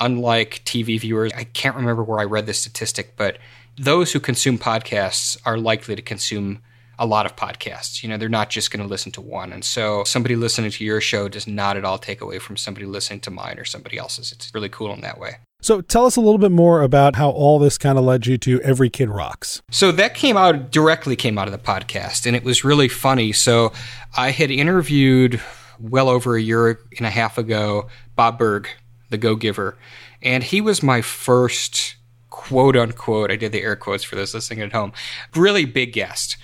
unlike 0.00 0.62
TV 0.64 0.98
viewers, 0.98 1.32
I 1.34 1.44
can't 1.44 1.76
remember 1.76 2.02
where 2.02 2.18
I 2.18 2.24
read 2.24 2.46
this 2.46 2.60
statistic, 2.60 3.16
but 3.16 3.38
those 3.76 4.12
who 4.12 4.20
consume 4.20 4.58
podcasts 4.58 5.38
are 5.44 5.58
likely 5.58 5.94
to 5.94 6.02
consume 6.02 6.60
a 6.98 7.06
lot 7.06 7.24
of 7.24 7.34
podcasts. 7.34 8.02
You 8.02 8.10
know, 8.10 8.18
they're 8.18 8.28
not 8.28 8.50
just 8.50 8.70
going 8.70 8.82
to 8.82 8.88
listen 8.88 9.10
to 9.12 9.22
one. 9.22 9.52
And 9.52 9.64
so 9.64 10.04
somebody 10.04 10.36
listening 10.36 10.70
to 10.70 10.84
your 10.84 11.00
show 11.00 11.28
does 11.28 11.46
not 11.46 11.78
at 11.78 11.84
all 11.84 11.96
take 11.96 12.20
away 12.20 12.38
from 12.38 12.58
somebody 12.58 12.84
listening 12.84 13.20
to 13.20 13.30
mine 13.30 13.58
or 13.58 13.64
somebody 13.64 13.96
else's. 13.96 14.32
It's 14.32 14.54
really 14.54 14.68
cool 14.68 14.92
in 14.92 15.00
that 15.00 15.18
way. 15.18 15.36
So 15.62 15.80
tell 15.80 16.04
us 16.04 16.16
a 16.16 16.20
little 16.20 16.38
bit 16.38 16.52
more 16.52 16.82
about 16.82 17.16
how 17.16 17.30
all 17.30 17.58
this 17.58 17.78
kind 17.78 17.98
of 17.98 18.04
led 18.04 18.26
you 18.26 18.36
to 18.38 18.60
Every 18.62 18.90
Kid 18.90 19.08
Rocks. 19.08 19.62
So 19.70 19.92
that 19.92 20.14
came 20.14 20.36
out 20.36 20.70
directly 20.70 21.16
came 21.16 21.38
out 21.38 21.48
of 21.48 21.52
the 21.52 21.58
podcast 21.58 22.26
and 22.26 22.36
it 22.36 22.44
was 22.44 22.64
really 22.64 22.88
funny. 22.88 23.32
So 23.32 23.72
I 24.16 24.30
had 24.30 24.50
interviewed 24.50 25.40
well 25.78 26.10
over 26.10 26.36
a 26.36 26.40
year 26.40 26.80
and 26.98 27.06
a 27.06 27.10
half 27.10 27.38
ago 27.38 27.88
Bob 28.14 28.38
Burg, 28.38 28.68
the 29.10 29.18
Go 29.18 29.36
Giver. 29.36 29.76
And 30.22 30.42
he 30.42 30.60
was 30.60 30.82
my 30.82 31.02
first 31.02 31.96
quote 32.30 32.76
unquote, 32.76 33.30
I 33.30 33.36
did 33.36 33.52
the 33.52 33.62
air 33.62 33.76
quotes 33.76 34.04
for 34.04 34.16
those 34.16 34.34
listening 34.34 34.60
at 34.60 34.72
home, 34.72 34.92
really 35.34 35.64
big 35.64 35.92
guest. 35.92 36.36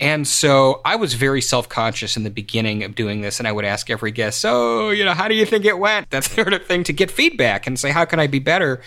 And 0.00 0.26
so 0.26 0.80
I 0.84 0.96
was 0.96 1.14
very 1.14 1.40
self 1.40 1.68
conscious 1.68 2.16
in 2.16 2.24
the 2.24 2.30
beginning 2.30 2.82
of 2.82 2.94
doing 2.94 3.20
this. 3.20 3.38
And 3.38 3.46
I 3.46 3.52
would 3.52 3.64
ask 3.64 3.88
every 3.90 4.10
guest, 4.10 4.40
So, 4.40 4.90
you 4.90 5.04
know, 5.04 5.14
how 5.14 5.28
do 5.28 5.34
you 5.34 5.46
think 5.46 5.64
it 5.64 5.78
went? 5.78 6.10
That 6.10 6.24
sort 6.24 6.52
of 6.52 6.66
thing 6.66 6.84
to 6.84 6.92
get 6.92 7.10
feedback 7.10 7.66
and 7.66 7.78
say, 7.78 7.90
How 7.90 8.04
can 8.04 8.18
I 8.18 8.26
be 8.26 8.40
better? 8.40 8.82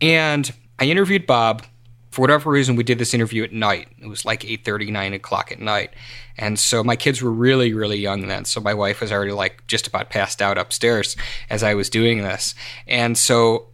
And 0.00 0.50
I 0.78 0.84
interviewed 0.84 1.26
Bob. 1.26 1.64
For 2.10 2.22
whatever 2.22 2.50
reason, 2.50 2.76
we 2.76 2.82
did 2.82 2.98
this 2.98 3.14
interview 3.14 3.44
at 3.44 3.52
night. 3.52 3.88
It 4.00 4.08
was 4.08 4.24
like 4.24 4.44
8 4.44 4.64
30, 4.64 4.90
9 4.90 5.14
o'clock 5.14 5.52
at 5.52 5.60
night. 5.60 5.92
And 6.36 6.58
so 6.58 6.82
my 6.82 6.96
kids 6.96 7.22
were 7.22 7.30
really, 7.30 7.72
really 7.72 7.98
young 7.98 8.26
then. 8.26 8.44
So 8.44 8.60
my 8.60 8.74
wife 8.74 9.00
was 9.00 9.12
already 9.12 9.32
like 9.32 9.66
just 9.66 9.86
about 9.86 10.10
passed 10.10 10.42
out 10.42 10.58
upstairs 10.58 11.16
as 11.48 11.62
I 11.62 11.74
was 11.74 11.88
doing 11.88 12.22
this. 12.22 12.54
And 12.86 13.16
so 13.16 13.68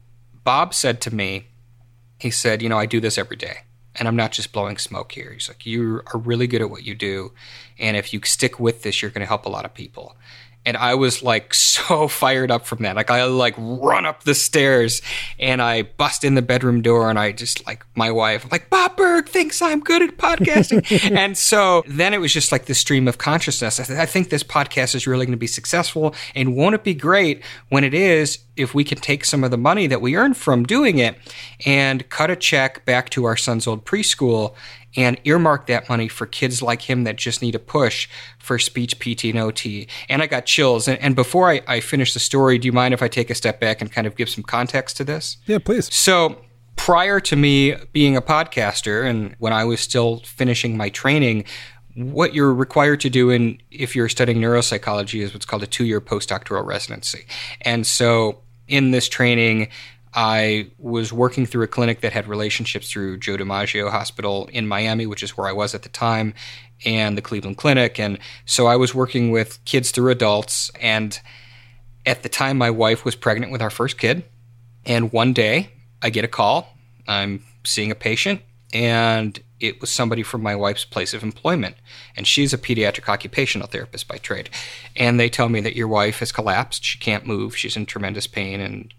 Bob 0.44 0.74
said 0.74 1.00
to 1.02 1.14
me, 1.14 1.48
he 2.18 2.30
said, 2.30 2.62
You 2.62 2.68
know, 2.68 2.78
I 2.78 2.86
do 2.86 3.00
this 3.00 3.18
every 3.18 3.36
day. 3.36 3.58
And 3.98 4.06
I'm 4.06 4.16
not 4.16 4.32
just 4.32 4.52
blowing 4.52 4.76
smoke 4.76 5.12
here. 5.12 5.32
He's 5.32 5.48
like, 5.48 5.64
You 5.64 6.02
are 6.12 6.18
really 6.18 6.46
good 6.46 6.60
at 6.60 6.70
what 6.70 6.84
you 6.84 6.94
do. 6.94 7.32
And 7.78 7.96
if 7.96 8.12
you 8.12 8.20
stick 8.24 8.60
with 8.60 8.82
this, 8.82 9.00
you're 9.00 9.10
going 9.10 9.20
to 9.20 9.26
help 9.26 9.46
a 9.46 9.50
lot 9.50 9.64
of 9.64 9.72
people 9.72 10.16
and 10.66 10.76
I 10.76 10.96
was 10.96 11.22
like 11.22 11.54
so 11.76 12.08
fired 12.08 12.50
up 12.50 12.66
from 12.66 12.82
that. 12.82 12.96
Like 12.96 13.10
I 13.10 13.24
like 13.24 13.54
run 13.56 14.04
up 14.04 14.24
the 14.24 14.34
stairs 14.34 15.00
and 15.38 15.62
I 15.62 15.82
bust 15.82 16.24
in 16.24 16.34
the 16.34 16.42
bedroom 16.42 16.82
door 16.82 17.08
and 17.08 17.18
I 17.18 17.32
just 17.32 17.66
like 17.66 17.86
my 17.94 18.10
wife 18.10 18.44
I'm 18.44 18.50
like 18.50 18.68
Bob 18.68 18.96
Burg 18.96 19.28
thinks 19.28 19.62
I'm 19.62 19.80
good 19.80 20.02
at 20.02 20.16
podcasting, 20.16 21.10
and 21.16 21.38
so 21.38 21.82
then 21.86 22.12
it 22.12 22.18
was 22.18 22.32
just 22.32 22.52
like 22.52 22.66
the 22.66 22.74
stream 22.74 23.08
of 23.08 23.18
consciousness. 23.18 23.80
I, 23.80 23.84
th- 23.84 23.98
I 23.98 24.06
think 24.06 24.30
this 24.30 24.42
podcast 24.42 24.94
is 24.94 25.06
really 25.06 25.24
going 25.24 25.32
to 25.32 25.38
be 25.38 25.46
successful, 25.46 26.14
and 26.34 26.56
won't 26.56 26.74
it 26.74 26.84
be 26.84 26.94
great 26.94 27.42
when 27.68 27.84
it 27.84 27.94
is? 27.94 28.40
If 28.56 28.74
we 28.74 28.84
can 28.84 28.98
take 28.98 29.24
some 29.26 29.44
of 29.44 29.50
the 29.50 29.58
money 29.58 29.86
that 29.86 30.00
we 30.00 30.16
earn 30.16 30.32
from 30.32 30.64
doing 30.64 30.98
it 30.98 31.16
and 31.66 32.08
cut 32.08 32.30
a 32.30 32.36
check 32.36 32.86
back 32.86 33.10
to 33.10 33.24
our 33.24 33.36
son's 33.36 33.66
old 33.66 33.84
preschool 33.84 34.54
and 34.96 35.20
earmark 35.24 35.66
that 35.66 35.88
money 35.88 36.08
for 36.08 36.26
kids 36.26 36.62
like 36.62 36.82
him 36.82 37.04
that 37.04 37.16
just 37.16 37.42
need 37.42 37.54
a 37.54 37.58
push 37.58 38.08
for 38.38 38.58
speech 38.58 38.98
PT 38.98 39.24
and 39.24 39.38
OT. 39.38 39.88
And 40.08 40.22
I 40.22 40.26
got 40.26 40.46
chills. 40.46 40.88
And, 40.88 40.98
and 41.00 41.14
before 41.14 41.50
I, 41.50 41.62
I 41.66 41.80
finish 41.80 42.14
the 42.14 42.20
story, 42.20 42.58
do 42.58 42.66
you 42.66 42.72
mind 42.72 42.94
if 42.94 43.02
I 43.02 43.08
take 43.08 43.30
a 43.30 43.34
step 43.34 43.60
back 43.60 43.80
and 43.80 43.92
kind 43.92 44.06
of 44.06 44.16
give 44.16 44.28
some 44.28 44.44
context 44.44 44.96
to 44.98 45.04
this? 45.04 45.36
Yeah, 45.46 45.58
please. 45.58 45.92
So, 45.94 46.42
prior 46.76 47.20
to 47.20 47.36
me 47.36 47.74
being 47.92 48.16
a 48.16 48.22
podcaster 48.22 49.08
and 49.08 49.34
when 49.38 49.52
I 49.52 49.64
was 49.64 49.80
still 49.80 50.18
finishing 50.20 50.76
my 50.76 50.90
training, 50.90 51.44
what 51.94 52.34
you're 52.34 52.52
required 52.52 53.00
to 53.00 53.10
do 53.10 53.30
in 53.30 53.58
if 53.70 53.96
you're 53.96 54.08
studying 54.08 54.38
neuropsychology 54.38 55.22
is 55.22 55.32
what's 55.32 55.46
called 55.46 55.62
a 55.62 55.66
two-year 55.66 56.00
postdoctoral 56.00 56.64
residency. 56.64 57.26
And 57.62 57.86
so 57.86 58.42
in 58.68 58.90
this 58.90 59.08
training, 59.08 59.68
I 60.16 60.70
was 60.78 61.12
working 61.12 61.44
through 61.44 61.64
a 61.64 61.68
clinic 61.68 62.00
that 62.00 62.14
had 62.14 62.26
relationships 62.26 62.90
through 62.90 63.18
Joe 63.18 63.36
DiMaggio 63.36 63.90
Hospital 63.90 64.48
in 64.50 64.66
Miami, 64.66 65.04
which 65.04 65.22
is 65.22 65.36
where 65.36 65.46
I 65.46 65.52
was 65.52 65.74
at 65.74 65.82
the 65.82 65.90
time, 65.90 66.32
and 66.86 67.18
the 67.18 67.22
Cleveland 67.22 67.58
Clinic. 67.58 68.00
And 68.00 68.18
so 68.46 68.66
I 68.66 68.76
was 68.76 68.94
working 68.94 69.30
with 69.30 69.62
kids 69.66 69.90
through 69.90 70.10
adults. 70.10 70.70
And 70.80 71.20
at 72.06 72.22
the 72.22 72.30
time, 72.30 72.56
my 72.56 72.70
wife 72.70 73.04
was 73.04 73.14
pregnant 73.14 73.52
with 73.52 73.60
our 73.60 73.68
first 73.68 73.98
kid. 73.98 74.24
And 74.86 75.12
one 75.12 75.34
day, 75.34 75.68
I 76.00 76.08
get 76.08 76.24
a 76.24 76.28
call. 76.28 76.74
I'm 77.06 77.44
seeing 77.64 77.90
a 77.90 77.94
patient, 77.94 78.40
and 78.72 79.38
it 79.60 79.80
was 79.80 79.90
somebody 79.90 80.22
from 80.22 80.42
my 80.42 80.56
wife's 80.56 80.84
place 80.84 81.12
of 81.12 81.22
employment. 81.22 81.76
And 82.16 82.26
she's 82.26 82.54
a 82.54 82.58
pediatric 82.58 83.08
occupational 83.08 83.68
therapist 83.68 84.08
by 84.08 84.16
trade. 84.16 84.48
And 84.96 85.20
they 85.20 85.28
tell 85.28 85.50
me 85.50 85.60
that 85.60 85.76
your 85.76 85.88
wife 85.88 86.20
has 86.20 86.32
collapsed. 86.32 86.84
She 86.84 86.98
can't 86.98 87.26
move. 87.26 87.56
She's 87.56 87.76
in 87.76 87.84
tremendous 87.84 88.26
pain 88.26 88.60
and 88.60 88.94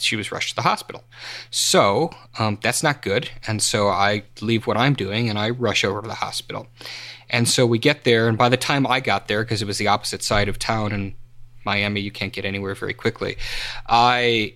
she 0.00 0.16
was 0.16 0.32
rushed 0.32 0.50
to 0.50 0.56
the 0.56 0.62
hospital. 0.62 1.04
So 1.50 2.10
um, 2.38 2.58
that's 2.62 2.82
not 2.82 3.02
good. 3.02 3.30
And 3.46 3.62
so 3.62 3.88
I 3.88 4.24
leave 4.40 4.66
what 4.66 4.76
I'm 4.76 4.94
doing 4.94 5.28
and 5.28 5.38
I 5.38 5.50
rush 5.50 5.84
over 5.84 6.02
to 6.02 6.08
the 6.08 6.14
hospital. 6.14 6.66
And 7.30 7.48
so 7.48 7.66
we 7.66 7.78
get 7.78 8.04
there. 8.04 8.28
And 8.28 8.38
by 8.38 8.48
the 8.48 8.56
time 8.56 8.86
I 8.86 9.00
got 9.00 9.28
there, 9.28 9.44
because 9.44 9.62
it 9.62 9.66
was 9.66 9.78
the 9.78 9.88
opposite 9.88 10.22
side 10.22 10.48
of 10.48 10.58
town 10.58 10.92
in 10.92 11.14
Miami, 11.64 12.00
you 12.00 12.10
can't 12.10 12.32
get 12.32 12.44
anywhere 12.44 12.74
very 12.74 12.94
quickly, 12.94 13.36
I 13.88 14.54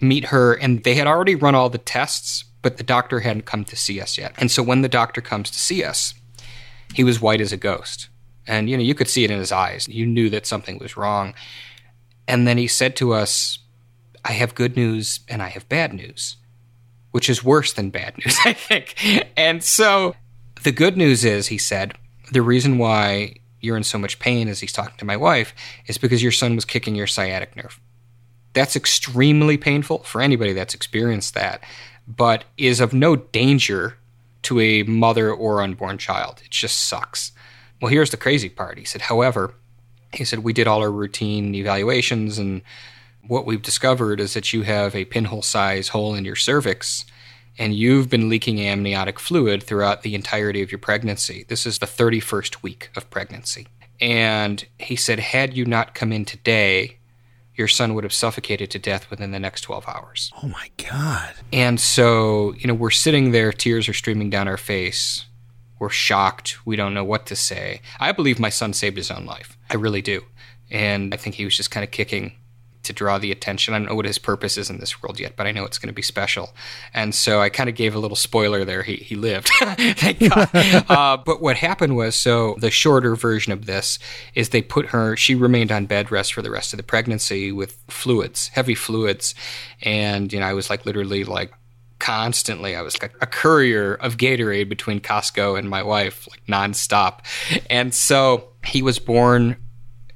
meet 0.00 0.26
her 0.26 0.54
and 0.54 0.84
they 0.84 0.94
had 0.94 1.06
already 1.06 1.34
run 1.34 1.54
all 1.54 1.68
the 1.68 1.78
tests, 1.78 2.44
but 2.62 2.76
the 2.76 2.84
doctor 2.84 3.20
hadn't 3.20 3.46
come 3.46 3.64
to 3.64 3.76
see 3.76 4.00
us 4.00 4.16
yet. 4.16 4.32
And 4.38 4.50
so 4.50 4.62
when 4.62 4.82
the 4.82 4.88
doctor 4.88 5.20
comes 5.20 5.50
to 5.50 5.58
see 5.58 5.84
us, 5.84 6.14
he 6.94 7.04
was 7.04 7.20
white 7.20 7.40
as 7.40 7.52
a 7.52 7.56
ghost. 7.56 8.08
And, 8.46 8.70
you 8.70 8.76
know, 8.76 8.82
you 8.82 8.94
could 8.94 9.08
see 9.08 9.24
it 9.24 9.30
in 9.30 9.38
his 9.38 9.52
eyes. 9.52 9.86
You 9.88 10.06
knew 10.06 10.30
that 10.30 10.46
something 10.46 10.78
was 10.78 10.96
wrong. 10.96 11.34
And 12.26 12.46
then 12.46 12.56
he 12.56 12.66
said 12.66 12.96
to 12.96 13.12
us, 13.12 13.58
I 14.28 14.32
have 14.32 14.54
good 14.54 14.76
news 14.76 15.20
and 15.28 15.42
I 15.42 15.48
have 15.48 15.68
bad 15.68 15.94
news, 15.94 16.36
which 17.12 17.30
is 17.30 17.42
worse 17.42 17.72
than 17.72 17.88
bad 17.88 18.18
news, 18.18 18.36
I 18.44 18.52
think. 18.52 18.94
And 19.36 19.64
so 19.64 20.14
the 20.62 20.72
good 20.72 20.96
news 20.96 21.24
is, 21.24 21.46
he 21.46 21.58
said, 21.58 21.94
the 22.30 22.42
reason 22.42 22.76
why 22.76 23.36
you're 23.60 23.76
in 23.76 23.84
so 23.84 23.98
much 23.98 24.18
pain 24.18 24.46
as 24.48 24.60
he's 24.60 24.72
talking 24.72 24.98
to 24.98 25.04
my 25.04 25.16
wife 25.16 25.54
is 25.86 25.98
because 25.98 26.22
your 26.22 26.32
son 26.32 26.54
was 26.54 26.64
kicking 26.64 26.94
your 26.94 27.06
sciatic 27.06 27.56
nerve. 27.56 27.80
That's 28.52 28.76
extremely 28.76 29.56
painful 29.56 30.00
for 30.00 30.20
anybody 30.20 30.52
that's 30.52 30.74
experienced 30.74 31.34
that, 31.34 31.62
but 32.06 32.44
is 32.56 32.80
of 32.80 32.92
no 32.92 33.16
danger 33.16 33.96
to 34.42 34.60
a 34.60 34.82
mother 34.84 35.32
or 35.32 35.62
unborn 35.62 35.98
child. 35.98 36.42
It 36.44 36.50
just 36.50 36.86
sucks. 36.86 37.32
Well, 37.80 37.90
here's 37.90 38.10
the 38.10 38.16
crazy 38.16 38.48
part. 38.48 38.78
He 38.78 38.84
said, 38.84 39.02
however, 39.02 39.54
he 40.12 40.24
said, 40.24 40.40
we 40.40 40.52
did 40.52 40.66
all 40.66 40.80
our 40.80 40.90
routine 40.90 41.54
evaluations, 41.54 42.38
and 42.38 42.62
what 43.28 43.46
we've 43.46 43.62
discovered 43.62 44.20
is 44.20 44.34
that 44.34 44.52
you 44.52 44.62
have 44.62 44.96
a 44.96 45.04
pinhole 45.04 45.42
size 45.42 45.88
hole 45.88 46.14
in 46.14 46.24
your 46.24 46.34
cervix 46.34 47.04
and 47.58 47.74
you've 47.74 48.08
been 48.08 48.28
leaking 48.28 48.60
amniotic 48.60 49.20
fluid 49.20 49.62
throughout 49.62 50.02
the 50.02 50.14
entirety 50.14 50.62
of 50.62 50.72
your 50.72 50.78
pregnancy. 50.78 51.44
This 51.48 51.66
is 51.66 51.78
the 51.78 51.86
31st 51.86 52.62
week 52.62 52.90
of 52.96 53.10
pregnancy. 53.10 53.66
And 54.00 54.64
he 54.78 54.96
said, 54.96 55.18
had 55.18 55.56
you 55.56 55.66
not 55.66 55.94
come 55.94 56.12
in 56.12 56.24
today, 56.24 56.98
your 57.54 57.68
son 57.68 57.94
would 57.94 58.04
have 58.04 58.12
suffocated 58.12 58.70
to 58.70 58.78
death 58.78 59.10
within 59.10 59.32
the 59.32 59.40
next 59.40 59.62
12 59.62 59.88
hours. 59.88 60.32
Oh 60.42 60.48
my 60.48 60.70
God. 60.88 61.34
And 61.52 61.80
so, 61.80 62.54
you 62.54 62.68
know, 62.68 62.74
we're 62.74 62.90
sitting 62.90 63.32
there, 63.32 63.52
tears 63.52 63.88
are 63.88 63.94
streaming 63.94 64.30
down 64.30 64.48
our 64.48 64.56
face. 64.56 65.26
We're 65.80 65.90
shocked. 65.90 66.64
We 66.64 66.76
don't 66.76 66.94
know 66.94 67.04
what 67.04 67.26
to 67.26 67.36
say. 67.36 67.82
I 68.00 68.12
believe 68.12 68.38
my 68.38 68.48
son 68.48 68.72
saved 68.72 68.96
his 68.96 69.10
own 69.10 69.26
life. 69.26 69.58
I 69.68 69.74
really 69.74 70.02
do. 70.02 70.22
And 70.70 71.12
I 71.12 71.16
think 71.16 71.34
he 71.34 71.44
was 71.44 71.56
just 71.56 71.70
kind 71.70 71.84
of 71.84 71.90
kicking 71.90 72.32
to 72.88 72.92
draw 72.92 73.18
the 73.18 73.30
attention. 73.30 73.72
I 73.72 73.78
don't 73.78 73.88
know 73.88 73.94
what 73.94 74.04
his 74.04 74.18
purpose 74.18 74.58
is 74.58 74.68
in 74.68 74.78
this 74.78 75.02
world 75.02 75.20
yet, 75.20 75.36
but 75.36 75.46
I 75.46 75.52
know 75.52 75.64
it's 75.64 75.78
going 75.78 75.88
to 75.88 75.94
be 75.94 76.02
special. 76.02 76.52
And 76.92 77.14
so 77.14 77.40
I 77.40 77.48
kind 77.48 77.68
of 77.68 77.76
gave 77.76 77.94
a 77.94 77.98
little 77.98 78.16
spoiler 78.16 78.64
there. 78.64 78.82
He, 78.82 78.96
he 78.96 79.14
lived, 79.14 79.48
thank 79.58 80.18
God. 80.18 80.50
uh, 80.88 81.16
but 81.18 81.40
what 81.40 81.56
happened 81.56 81.96
was 81.96 82.16
so 82.16 82.56
the 82.58 82.70
shorter 82.70 83.14
version 83.14 83.52
of 83.52 83.66
this 83.66 83.98
is 84.34 84.48
they 84.48 84.62
put 84.62 84.86
her, 84.86 85.16
she 85.16 85.34
remained 85.34 85.70
on 85.70 85.86
bed 85.86 86.10
rest 86.10 86.34
for 86.34 86.42
the 86.42 86.50
rest 86.50 86.72
of 86.72 86.76
the 86.76 86.82
pregnancy 86.82 87.52
with 87.52 87.78
fluids, 87.88 88.48
heavy 88.48 88.74
fluids. 88.74 89.34
And, 89.82 90.32
you 90.32 90.40
know, 90.40 90.46
I 90.46 90.54
was 90.54 90.68
like 90.68 90.84
literally 90.84 91.24
like, 91.24 91.52
constantly. 91.98 92.76
I 92.76 92.82
was 92.82 93.02
like 93.02 93.12
a 93.20 93.26
courier 93.26 93.94
of 93.94 94.16
Gatorade 94.16 94.68
between 94.68 95.00
Costco 95.00 95.58
and 95.58 95.68
my 95.68 95.82
wife, 95.82 96.28
like 96.30 96.46
nonstop. 96.46 97.20
And 97.68 97.92
so 97.92 98.50
he 98.64 98.82
was 98.82 99.00
born 99.00 99.56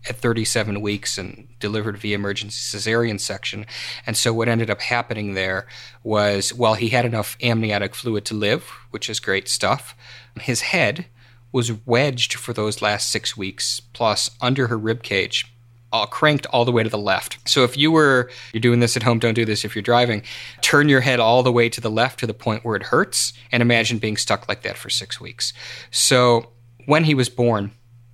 at 0.08 0.16
37 0.16 0.80
weeks 0.80 1.18
and 1.18 1.41
delivered 1.62 1.96
via 1.96 2.16
emergency 2.16 2.77
cesarean 2.77 3.18
section. 3.18 3.64
And 4.07 4.16
so 4.16 4.35
what 4.35 4.48
ended 4.48 4.68
up 4.68 4.83
happening 4.83 5.33
there 5.33 5.66
was, 6.03 6.53
well, 6.53 6.75
he 6.75 6.90
had 6.90 7.07
enough 7.07 7.38
amniotic 7.40 7.94
fluid 7.94 8.27
to 8.27 8.35
live, 8.35 8.64
which 8.90 9.09
is 9.09 9.18
great 9.18 9.48
stuff. 9.48 9.96
His 10.38 10.61
head 10.61 11.07
was 11.53 11.72
wedged 11.87 12.35
for 12.35 12.53
those 12.53 12.83
last 12.83 13.11
six 13.11 13.37
weeks, 13.37 13.81
plus 13.81 14.31
under 14.40 14.66
her 14.66 14.77
rib 14.77 15.03
cage. 15.03 15.46
All 15.92 16.07
cranked 16.07 16.46
all 16.46 16.64
the 16.64 16.72
way 16.72 16.83
to 16.83 16.88
the 16.88 16.98
left. 16.98 17.37
So 17.46 17.64
if 17.64 17.77
you 17.77 17.92
were 17.92 18.31
you're 18.53 18.62
doing 18.62 18.81
this 18.81 18.96
at 18.96 19.03
home, 19.03 19.18
don't 19.18 19.35
do 19.35 19.44
this 19.44 19.62
if 19.64 19.77
you're 19.77 19.83
driving. 19.83 20.22
Turn 20.62 20.88
your 20.88 21.03
head 21.03 21.20
all 21.20 21.42
the 21.42 21.53
way 21.53 21.68
to 21.68 21.81
the 21.83 21.90
left 21.90 22.20
to 22.20 22.27
the 22.27 22.33
point 22.35 22.64
where 22.64 22.77
it 22.77 22.85
hurts, 22.85 23.35
and 23.53 23.61
imagine 23.61 23.98
being 23.98 24.16
stuck 24.16 24.48
like 24.48 24.62
that 24.62 24.79
for 24.79 24.88
six 24.88 25.20
weeks. 25.20 25.53
So 25.90 26.48
when 26.87 27.05
he 27.05 27.14
was 27.14 27.29
born, 27.29 27.72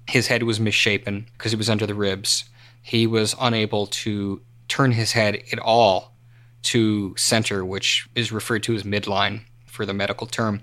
his 0.08 0.26
head 0.26 0.42
was 0.42 0.58
misshapen 0.58 1.26
because 1.34 1.52
he 1.52 1.56
was 1.56 1.70
under 1.70 1.87
the 1.87 1.94
ribs. 1.94 2.44
He 2.88 3.07
was 3.07 3.35
unable 3.38 3.87
to 3.87 4.40
turn 4.66 4.92
his 4.92 5.12
head 5.12 5.42
at 5.53 5.59
all 5.59 6.16
to 6.62 7.14
center, 7.18 7.62
which 7.62 8.09
is 8.14 8.33
referred 8.33 8.62
to 8.62 8.74
as 8.74 8.83
midline 8.83 9.42
for 9.66 9.85
the 9.85 9.92
medical 9.92 10.27
term. 10.27 10.62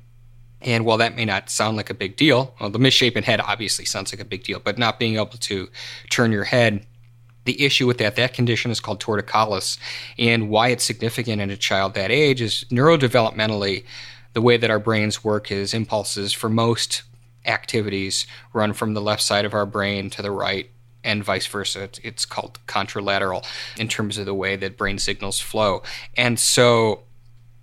And 0.59 0.85
while 0.85 0.97
that 0.97 1.15
may 1.15 1.25
not 1.25 1.51
sound 1.51 1.77
like 1.77 1.91
a 1.91 1.93
big 1.93 2.15
deal, 2.15 2.55
well, 2.59 2.71
the 2.71 2.79
misshapen 2.79 3.23
head 3.23 3.41
obviously 3.41 3.85
sounds 3.85 4.11
like 4.11 4.19
a 4.19 4.25
big 4.25 4.43
deal, 4.43 4.59
but 4.59 4.79
not 4.79 4.97
being 4.97 5.17
able 5.17 5.27
to 5.27 5.69
turn 6.09 6.31
your 6.31 6.45
head, 6.45 6.87
the 7.43 7.63
issue 7.63 7.85
with 7.85 7.99
that, 7.99 8.15
that 8.15 8.33
condition 8.33 8.71
is 8.71 8.79
called 8.79 8.99
torticollis. 8.99 9.77
And 10.17 10.49
why 10.49 10.69
it's 10.69 10.83
significant 10.83 11.43
in 11.43 11.51
a 11.51 11.57
child 11.57 11.93
that 11.93 12.09
age 12.09 12.41
is 12.41 12.65
neurodevelopmentally, 12.71 13.85
the 14.33 14.41
way 14.41 14.57
that 14.57 14.71
our 14.71 14.79
brains 14.79 15.23
work 15.23 15.51
is 15.51 15.75
impulses 15.75 16.33
for 16.33 16.49
most 16.49 17.03
activities 17.45 18.25
run 18.51 18.73
from 18.73 18.95
the 18.95 19.01
left 19.01 19.21
side 19.21 19.45
of 19.45 19.53
our 19.53 19.67
brain 19.67 20.09
to 20.09 20.23
the 20.23 20.31
right 20.31 20.71
and 21.05 21.23
vice 21.23 21.47
versa. 21.47 21.89
It's 22.03 22.25
called 22.25 22.59
contralateral 22.67 23.45
in 23.77 23.87
terms 23.87 24.17
of 24.17 24.25
the 24.25 24.33
way 24.33 24.55
that 24.57 24.77
brain 24.77 24.99
signals 24.99 25.39
flow. 25.39 25.83
And 26.17 26.39
so, 26.39 27.03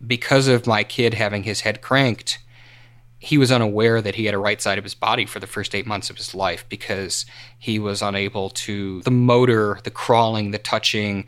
because 0.05 0.49
of 0.49 0.67
my 0.67 0.85
kid 0.85 1.15
having 1.15 1.43
his 1.43 1.61
head 1.61 1.83
cranked, 1.83 2.39
he 3.19 3.39
was 3.39 3.53
unaware 3.53 4.01
that 4.01 4.17
he 4.17 4.25
had 4.25 4.35
a 4.35 4.39
right 4.39 4.61
side 4.61 4.79
of 4.79 4.85
his 4.85 4.95
body 4.95 5.27
for 5.27 5.39
the 5.39 5.47
first 5.47 5.75
eight 5.75 5.87
months 5.87 6.11
of 6.11 6.17
his 6.17 6.35
life 6.35 6.65
because 6.69 7.27
he 7.59 7.79
was 7.79 8.03
unable 8.03 8.51
to. 8.51 9.03
The 9.03 9.11
motor, 9.11 9.79
the 9.85 9.91
crawling, 9.91 10.51
the 10.51 10.59
touching, 10.59 11.27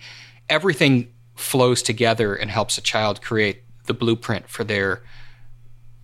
everything 0.49 1.13
flows 1.37 1.83
together 1.83 2.35
and 2.35 2.51
helps 2.51 2.79
a 2.79 2.81
child 2.83 3.23
create 3.23 3.63
the 3.87 3.95
blueprint 3.95 4.49
for 4.49 4.65
their 4.65 5.03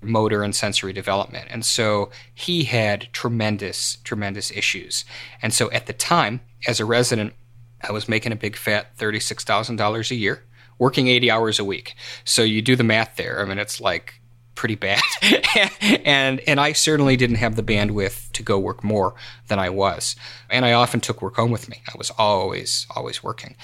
motor 0.02 0.42
and 0.42 0.54
sensory 0.54 0.92
development. 0.92 1.46
And 1.50 1.64
so 1.64 2.10
he 2.34 2.64
had 2.64 3.08
tremendous, 3.12 3.98
tremendous 4.04 4.50
issues. 4.50 5.04
And 5.42 5.52
so 5.52 5.70
at 5.70 5.86
the 5.86 5.92
time, 5.92 6.40
as 6.66 6.80
a 6.80 6.84
resident, 6.84 7.34
I 7.82 7.92
was 7.92 8.08
making 8.08 8.32
a 8.32 8.36
big 8.36 8.56
fat 8.56 8.96
$36,000 8.98 10.10
a 10.10 10.14
year, 10.14 10.44
working 10.78 11.08
80 11.08 11.30
hours 11.30 11.58
a 11.58 11.64
week. 11.64 11.94
So 12.24 12.42
you 12.42 12.62
do 12.62 12.76
the 12.76 12.84
math 12.84 13.16
there. 13.16 13.40
I 13.40 13.44
mean, 13.44 13.58
it's 13.58 13.80
like 13.80 14.20
pretty 14.54 14.74
bad. 14.74 15.00
and 16.04 16.40
and 16.40 16.60
I 16.60 16.72
certainly 16.72 17.16
didn't 17.16 17.36
have 17.36 17.56
the 17.56 17.62
bandwidth 17.62 18.30
to 18.32 18.42
go 18.42 18.58
work 18.58 18.84
more 18.84 19.14
than 19.48 19.58
I 19.58 19.70
was. 19.70 20.16
And 20.50 20.66
I 20.66 20.72
often 20.72 21.00
took 21.00 21.22
work 21.22 21.36
home 21.36 21.50
with 21.50 21.68
me. 21.68 21.82
I 21.88 21.96
was 21.96 22.10
always 22.18 22.86
always 22.94 23.22
working. 23.22 23.56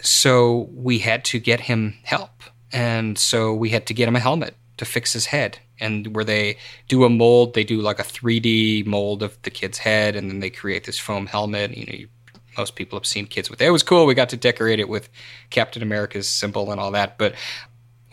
So 0.00 0.70
we 0.72 1.00
had 1.00 1.24
to 1.26 1.38
get 1.38 1.60
him 1.60 1.98
help. 2.04 2.42
And 2.72 3.18
so 3.18 3.52
we 3.54 3.70
had 3.70 3.86
to 3.86 3.94
get 3.94 4.08
him 4.08 4.16
a 4.16 4.20
helmet 4.20 4.56
to 4.76 4.84
fix 4.84 5.12
his 5.12 5.26
head. 5.26 5.58
And 5.80 6.14
where 6.14 6.24
they 6.24 6.58
do 6.88 7.04
a 7.04 7.10
mold 7.10 7.54
they 7.54 7.64
do 7.64 7.80
like 7.80 7.98
a 7.98 8.04
3d 8.04 8.86
mold 8.86 9.22
of 9.22 9.40
the 9.42 9.50
kid's 9.50 9.78
head 9.78 10.14
and 10.14 10.30
then 10.30 10.40
they 10.40 10.50
create 10.50 10.84
this 10.84 10.98
foam 10.98 11.26
helmet. 11.26 11.76
You 11.76 11.86
know 11.86 11.92
you, 11.92 12.08
most 12.56 12.76
people 12.76 12.98
have 12.98 13.06
seen 13.06 13.26
kids 13.26 13.50
with 13.50 13.60
it. 13.60 13.66
it 13.66 13.70
was 13.70 13.82
cool. 13.82 14.06
We 14.06 14.14
got 14.14 14.28
to 14.28 14.36
decorate 14.36 14.78
it 14.78 14.88
with 14.88 15.08
captain 15.50 15.82
america's 15.82 16.28
symbol 16.28 16.70
and 16.70 16.80
all 16.80 16.92
that 16.92 17.18
but 17.18 17.34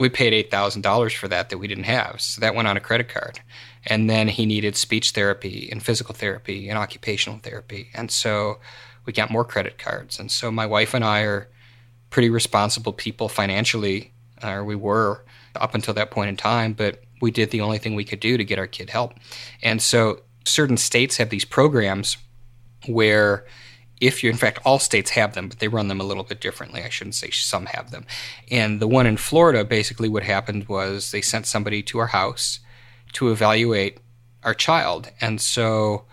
we 0.01 0.09
paid 0.09 0.49
$8000 0.49 1.15
for 1.15 1.27
that 1.27 1.49
that 1.49 1.59
we 1.59 1.67
didn't 1.67 1.83
have. 1.83 2.19
So 2.19 2.41
that 2.41 2.55
went 2.55 2.67
on 2.67 2.75
a 2.75 2.79
credit 2.79 3.07
card. 3.07 3.39
And 3.85 4.09
then 4.09 4.27
he 4.27 4.47
needed 4.47 4.75
speech 4.75 5.11
therapy 5.11 5.69
and 5.71 5.81
physical 5.81 6.15
therapy 6.15 6.69
and 6.69 6.77
occupational 6.77 7.37
therapy. 7.37 7.89
And 7.93 8.09
so 8.09 8.59
we 9.05 9.13
got 9.13 9.29
more 9.29 9.45
credit 9.45 9.77
cards. 9.77 10.19
And 10.19 10.31
so 10.31 10.51
my 10.51 10.65
wife 10.65 10.95
and 10.95 11.05
i 11.05 11.21
are 11.21 11.47
pretty 12.09 12.29
responsible 12.29 12.93
people 12.93 13.29
financially 13.29 14.11
or 14.43 14.63
we 14.63 14.75
were 14.75 15.23
up 15.55 15.75
until 15.75 15.93
that 15.93 16.11
point 16.11 16.29
in 16.29 16.37
time, 16.37 16.73
but 16.73 17.01
we 17.21 17.31
did 17.31 17.51
the 17.51 17.61
only 17.61 17.77
thing 17.77 17.95
we 17.95 18.05
could 18.05 18.19
do 18.19 18.37
to 18.37 18.43
get 18.43 18.59
our 18.59 18.67
kid 18.67 18.89
help. 18.89 19.13
And 19.61 19.81
so 19.81 20.21
certain 20.45 20.77
states 20.77 21.17
have 21.17 21.29
these 21.29 21.45
programs 21.45 22.17
where 22.87 23.45
if 23.99 24.23
you 24.23 24.29
in 24.29 24.37
fact 24.37 24.59
all 24.65 24.79
states 24.79 25.11
have 25.11 25.35
them 25.35 25.47
but 25.47 25.59
they 25.59 25.67
run 25.67 25.87
them 25.87 26.01
a 26.01 26.03
little 26.03 26.23
bit 26.23 26.41
differently. 26.41 26.81
I 26.81 26.89
shouldn't 26.89 27.15
say 27.15 27.29
some 27.29 27.67
have 27.67 27.91
them. 27.91 28.05
And 28.49 28.79
the 28.79 28.87
one 28.87 29.05
in 29.05 29.17
florida 29.17 29.63
basically 29.63 30.09
what 30.09 30.23
happened 30.23 30.67
was 30.67 31.11
they 31.11 31.21
sent 31.21 31.45
somebody 31.45 31.83
to 31.83 31.99
our 31.99 32.07
house 32.07 32.59
to 33.13 33.31
evaluate 33.31 33.99
our 34.43 34.55
child. 34.55 35.11
And 35.21 35.39
so 35.39 36.05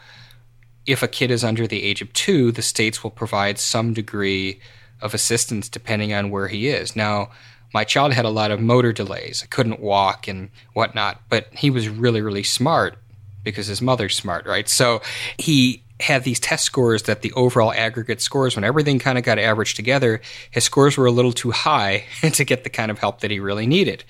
if 0.85 1.03
a 1.03 1.09
kid 1.09 1.31
is 1.31 1.45
under 1.45 1.67
the 1.67 1.83
age 1.83 2.03
of 2.03 2.13
two 2.13 2.53
the 2.53 2.63
states 2.63 3.03
will 3.03 3.11
provide 3.11 3.59
some 3.59 3.95
degree 3.95 4.61
of 5.01 5.15
assistance 5.15 5.69
depending 5.69 6.13
on 6.13 6.31
where 6.31 6.49
he 6.49 6.69
is. 6.69 6.95
Now 6.95 7.31
my 7.73 7.85
child 7.85 8.13
had 8.13 8.25
a 8.25 8.31
lot 8.31 8.51
of 8.51 8.61
motor 8.61 8.93
delays. 8.93 9.43
I 9.43 9.47
couldn't 9.47 9.81
walk 9.81 10.29
and 10.29 10.51
whatnot, 10.73 11.21
but 11.29 11.49
he 11.53 11.71
was 11.71 11.89
really, 11.89 12.21
really 12.21 12.43
smart 12.43 12.97
because 13.45 13.67
his 13.67 13.83
mother's 13.83 14.17
smart, 14.17 14.47
right? 14.47 14.69
So 14.69 15.03
he 15.39 15.83
had 16.01 16.23
these 16.23 16.39
test 16.39 16.65
scores 16.65 17.05
that 17.05 17.23
the 17.23 17.33
overall 17.33 17.73
aggregate 17.73 18.21
scores, 18.21 18.55
when 18.55 18.65
everything 18.65 18.99
kind 18.99 19.19
of 19.19 19.25
got 19.25 19.39
averaged 19.39 19.77
together, 19.77 20.21
his 20.51 20.65
scores 20.65 20.97
were 20.97 21.07
a 21.07 21.11
little 21.11 21.33
too 21.33 21.51
high 21.51 22.05
to 22.33 22.45
get 22.45 22.65
the 22.65 22.71
kind 22.71 22.91
of 22.91 22.99
help 22.99 23.21
that 23.21 23.31
he 23.31 23.41
really 23.41 23.67
needed. 23.67 24.05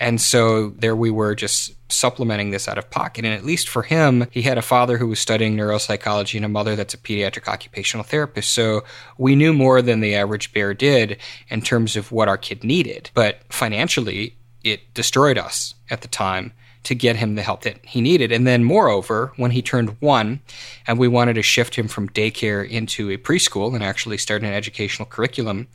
And 0.00 0.20
so 0.20 0.70
there 0.70 0.96
we 0.96 1.10
were 1.10 1.34
just 1.34 1.74
supplementing 1.92 2.50
this 2.50 2.66
out 2.66 2.78
of 2.78 2.90
pocket. 2.90 3.24
And 3.24 3.34
at 3.34 3.44
least 3.44 3.68
for 3.68 3.82
him, 3.82 4.26
he 4.30 4.42
had 4.42 4.56
a 4.56 4.62
father 4.62 4.96
who 4.96 5.08
was 5.08 5.18
studying 5.18 5.56
neuropsychology 5.56 6.36
and 6.36 6.44
a 6.44 6.48
mother 6.48 6.76
that's 6.76 6.94
a 6.94 6.98
pediatric 6.98 7.46
occupational 7.46 8.04
therapist. 8.04 8.52
So 8.52 8.84
we 9.18 9.36
knew 9.36 9.52
more 9.52 9.82
than 9.82 10.00
the 10.00 10.14
average 10.14 10.52
bear 10.52 10.72
did 10.72 11.18
in 11.48 11.60
terms 11.60 11.94
of 11.94 12.10
what 12.10 12.28
our 12.28 12.38
kid 12.38 12.64
needed. 12.64 13.10
But 13.12 13.40
financially, 13.50 14.36
it 14.62 14.94
destroyed 14.94 15.36
us 15.36 15.74
at 15.90 16.00
the 16.00 16.08
time 16.08 16.52
to 16.84 16.94
get 16.94 17.16
him 17.16 17.34
the 17.34 17.42
help 17.42 17.62
that 17.62 17.84
he 17.84 18.00
needed. 18.00 18.30
And 18.30 18.46
then, 18.46 18.62
moreover, 18.62 19.32
when 19.36 19.50
he 19.50 19.62
turned 19.62 19.96
one 20.00 20.40
and 20.86 20.98
we 20.98 21.08
wanted 21.08 21.34
to 21.34 21.42
shift 21.42 21.74
him 21.74 21.88
from 21.88 22.08
daycare 22.10 22.68
into 22.68 23.10
a 23.10 23.16
preschool 23.16 23.74
and 23.74 23.82
actually 23.82 24.18
start 24.18 24.42
an 24.42 24.52
educational 24.52 25.06
curriculum, 25.06 25.66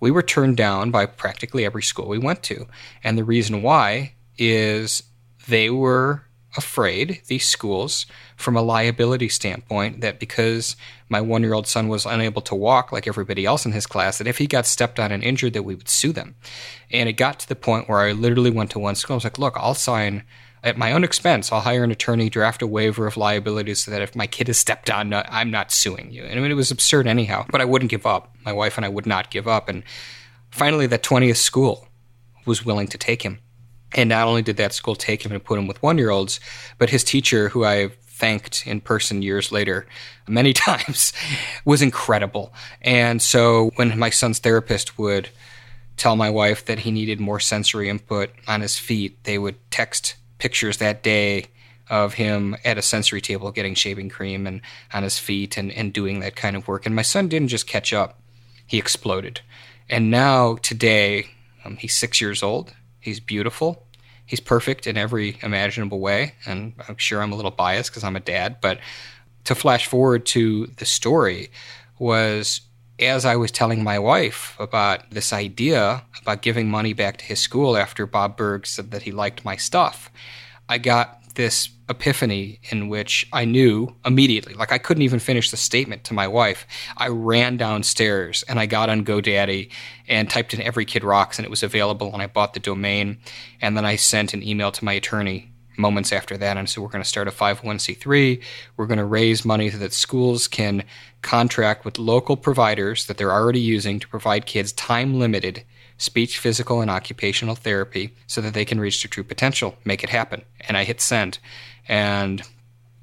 we 0.00 0.10
were 0.10 0.22
turned 0.22 0.56
down 0.56 0.90
by 0.90 1.06
practically 1.06 1.64
every 1.64 1.82
school 1.82 2.08
we 2.08 2.18
went 2.18 2.42
to. 2.44 2.66
And 3.04 3.18
the 3.18 3.24
reason 3.24 3.62
why 3.62 4.14
is 4.38 5.02
they 5.48 5.68
were 5.68 6.24
afraid, 6.56 7.20
these 7.26 7.48
schools, 7.48 8.06
from 8.36 8.56
a 8.56 8.62
liability 8.62 9.28
standpoint, 9.28 10.00
that 10.00 10.18
because 10.18 10.76
my 11.08 11.20
one 11.20 11.42
year 11.42 11.54
old 11.54 11.66
son 11.66 11.88
was 11.88 12.06
unable 12.06 12.42
to 12.42 12.54
walk 12.54 12.92
like 12.92 13.06
everybody 13.06 13.44
else 13.44 13.64
in 13.64 13.72
his 13.72 13.86
class, 13.86 14.18
that 14.18 14.26
if 14.26 14.38
he 14.38 14.46
got 14.46 14.66
stepped 14.66 15.00
on 15.00 15.12
and 15.12 15.22
injured, 15.22 15.54
that 15.54 15.64
we 15.64 15.74
would 15.74 15.88
sue 15.88 16.12
them. 16.12 16.34
And 16.90 17.08
it 17.08 17.14
got 17.14 17.40
to 17.40 17.48
the 17.48 17.56
point 17.56 17.88
where 17.88 18.00
I 18.00 18.12
literally 18.12 18.50
went 18.50 18.70
to 18.72 18.78
one 18.78 18.94
school. 18.94 19.14
I 19.14 19.16
was 19.16 19.24
like, 19.24 19.38
look, 19.38 19.56
I'll 19.56 19.74
sign 19.74 20.24
at 20.64 20.78
my 20.78 20.92
own 20.92 21.02
expense, 21.02 21.50
I'll 21.50 21.60
hire 21.60 21.82
an 21.82 21.90
attorney, 21.90 22.30
draft 22.30 22.62
a 22.62 22.66
waiver 22.66 23.06
of 23.06 23.16
liability 23.16 23.74
so 23.74 23.90
that 23.90 24.02
if 24.02 24.14
my 24.14 24.26
kid 24.26 24.48
is 24.48 24.58
stepped 24.58 24.90
on, 24.90 25.12
I'm 25.12 25.50
not 25.50 25.72
suing 25.72 26.12
you. 26.12 26.22
And 26.22 26.38
I 26.38 26.42
mean, 26.42 26.52
it 26.52 26.54
was 26.54 26.70
absurd 26.70 27.08
anyhow, 27.08 27.44
but 27.50 27.60
I 27.60 27.64
wouldn't 27.64 27.90
give 27.90 28.06
up. 28.06 28.34
My 28.44 28.52
wife 28.52 28.76
and 28.76 28.86
I 28.86 28.88
would 28.88 29.06
not 29.06 29.30
give 29.30 29.48
up. 29.48 29.68
And 29.68 29.82
finally, 30.50 30.86
that 30.86 31.02
20th 31.02 31.36
school 31.36 31.88
was 32.46 32.64
willing 32.64 32.86
to 32.88 32.98
take 32.98 33.22
him. 33.22 33.40
And 33.94 34.08
not 34.08 34.28
only 34.28 34.42
did 34.42 34.56
that 34.56 34.72
school 34.72 34.94
take 34.94 35.24
him 35.24 35.32
and 35.32 35.44
put 35.44 35.58
him 35.58 35.66
with 35.66 35.82
one 35.82 35.98
year 35.98 36.10
olds, 36.10 36.38
but 36.78 36.90
his 36.90 37.04
teacher, 37.04 37.48
who 37.48 37.64
I 37.64 37.90
thanked 38.06 38.66
in 38.66 38.80
person 38.80 39.20
years 39.22 39.50
later 39.50 39.86
many 40.28 40.52
times, 40.52 41.12
was 41.64 41.82
incredible. 41.82 42.54
And 42.80 43.20
so 43.20 43.72
when 43.74 43.98
my 43.98 44.10
son's 44.10 44.38
therapist 44.38 44.96
would 44.96 45.28
tell 45.96 46.14
my 46.14 46.30
wife 46.30 46.64
that 46.66 46.80
he 46.80 46.90
needed 46.90 47.20
more 47.20 47.40
sensory 47.40 47.88
input 47.88 48.30
on 48.46 48.60
his 48.60 48.78
feet, 48.78 49.24
they 49.24 49.38
would 49.38 49.56
text 49.70 50.14
pictures 50.42 50.78
that 50.78 51.04
day 51.04 51.46
of 51.88 52.14
him 52.14 52.56
at 52.64 52.76
a 52.76 52.82
sensory 52.82 53.20
table 53.20 53.52
getting 53.52 53.76
shaving 53.76 54.08
cream 54.08 54.44
and 54.44 54.60
on 54.92 55.04
his 55.04 55.16
feet 55.16 55.56
and, 55.56 55.70
and 55.70 55.92
doing 55.92 56.18
that 56.18 56.34
kind 56.34 56.56
of 56.56 56.66
work. 56.66 56.84
And 56.84 56.96
my 56.96 57.02
son 57.02 57.28
didn't 57.28 57.46
just 57.46 57.68
catch 57.68 57.92
up, 57.92 58.18
he 58.66 58.76
exploded. 58.76 59.40
And 59.88 60.10
now, 60.10 60.56
today, 60.56 61.26
um, 61.64 61.76
he's 61.76 61.94
six 61.94 62.20
years 62.20 62.42
old. 62.42 62.74
He's 62.98 63.20
beautiful. 63.20 63.86
He's 64.26 64.40
perfect 64.40 64.88
in 64.88 64.96
every 64.96 65.38
imaginable 65.42 66.00
way. 66.00 66.34
And 66.44 66.72
I'm 66.88 66.96
sure 66.96 67.22
I'm 67.22 67.30
a 67.30 67.36
little 67.36 67.52
biased 67.52 67.90
because 67.90 68.02
I'm 68.02 68.16
a 68.16 68.20
dad. 68.20 68.56
But 68.60 68.80
to 69.44 69.54
flash 69.54 69.86
forward 69.86 70.26
to 70.26 70.66
the 70.78 70.84
story, 70.84 71.50
was 72.00 72.62
as 73.02 73.24
I 73.24 73.36
was 73.36 73.50
telling 73.50 73.82
my 73.82 73.98
wife 73.98 74.56
about 74.58 75.10
this 75.10 75.32
idea 75.32 76.04
about 76.20 76.42
giving 76.42 76.70
money 76.70 76.92
back 76.92 77.16
to 77.18 77.24
his 77.24 77.40
school 77.40 77.76
after 77.76 78.06
Bob 78.06 78.36
Burg 78.36 78.66
said 78.66 78.90
that 78.90 79.02
he 79.02 79.12
liked 79.12 79.44
my 79.44 79.56
stuff, 79.56 80.10
I 80.68 80.78
got 80.78 81.18
this 81.34 81.70
epiphany 81.88 82.60
in 82.70 82.88
which 82.88 83.26
I 83.32 83.44
knew 83.44 83.94
immediately, 84.04 84.54
like 84.54 84.72
I 84.72 84.78
couldn't 84.78 85.02
even 85.02 85.18
finish 85.18 85.50
the 85.50 85.56
statement 85.56 86.04
to 86.04 86.14
my 86.14 86.28
wife. 86.28 86.66
I 86.96 87.08
ran 87.08 87.56
downstairs 87.56 88.44
and 88.48 88.58
I 88.58 88.66
got 88.66 88.88
on 88.88 89.04
GoDaddy 89.04 89.70
and 90.08 90.28
typed 90.28 90.54
in 90.54 90.62
Every 90.62 90.84
Kid 90.84 91.04
Rocks 91.04 91.38
and 91.38 91.44
it 91.44 91.50
was 91.50 91.62
available 91.62 92.12
and 92.12 92.22
I 92.22 92.26
bought 92.26 92.54
the 92.54 92.60
domain. 92.60 93.18
And 93.60 93.76
then 93.76 93.84
I 93.84 93.96
sent 93.96 94.34
an 94.34 94.42
email 94.42 94.72
to 94.72 94.84
my 94.84 94.92
attorney 94.92 95.51
moments 95.76 96.12
after 96.12 96.36
that. 96.36 96.56
And 96.56 96.68
so 96.68 96.82
we're 96.82 96.88
going 96.88 97.02
to 97.02 97.08
start 97.08 97.28
a 97.28 97.30
501c3. 97.30 98.42
We're 98.76 98.86
going 98.86 98.98
to 98.98 99.04
raise 99.04 99.44
money 99.44 99.70
so 99.70 99.78
that 99.78 99.92
schools 99.92 100.48
can 100.48 100.84
contract 101.22 101.84
with 101.84 101.98
local 101.98 102.36
providers 102.36 103.06
that 103.06 103.16
they're 103.16 103.32
already 103.32 103.60
using 103.60 103.98
to 104.00 104.08
provide 104.08 104.46
kids 104.46 104.72
time 104.72 105.18
limited 105.18 105.64
speech, 105.98 106.38
physical, 106.38 106.80
and 106.80 106.90
occupational 106.90 107.54
therapy 107.54 108.14
so 108.26 108.40
that 108.40 108.54
they 108.54 108.64
can 108.64 108.80
reach 108.80 109.02
their 109.02 109.08
true 109.08 109.22
potential, 109.22 109.76
make 109.84 110.02
it 110.02 110.10
happen. 110.10 110.42
And 110.60 110.76
I 110.76 110.84
hit 110.84 111.00
send. 111.00 111.38
And 111.86 112.42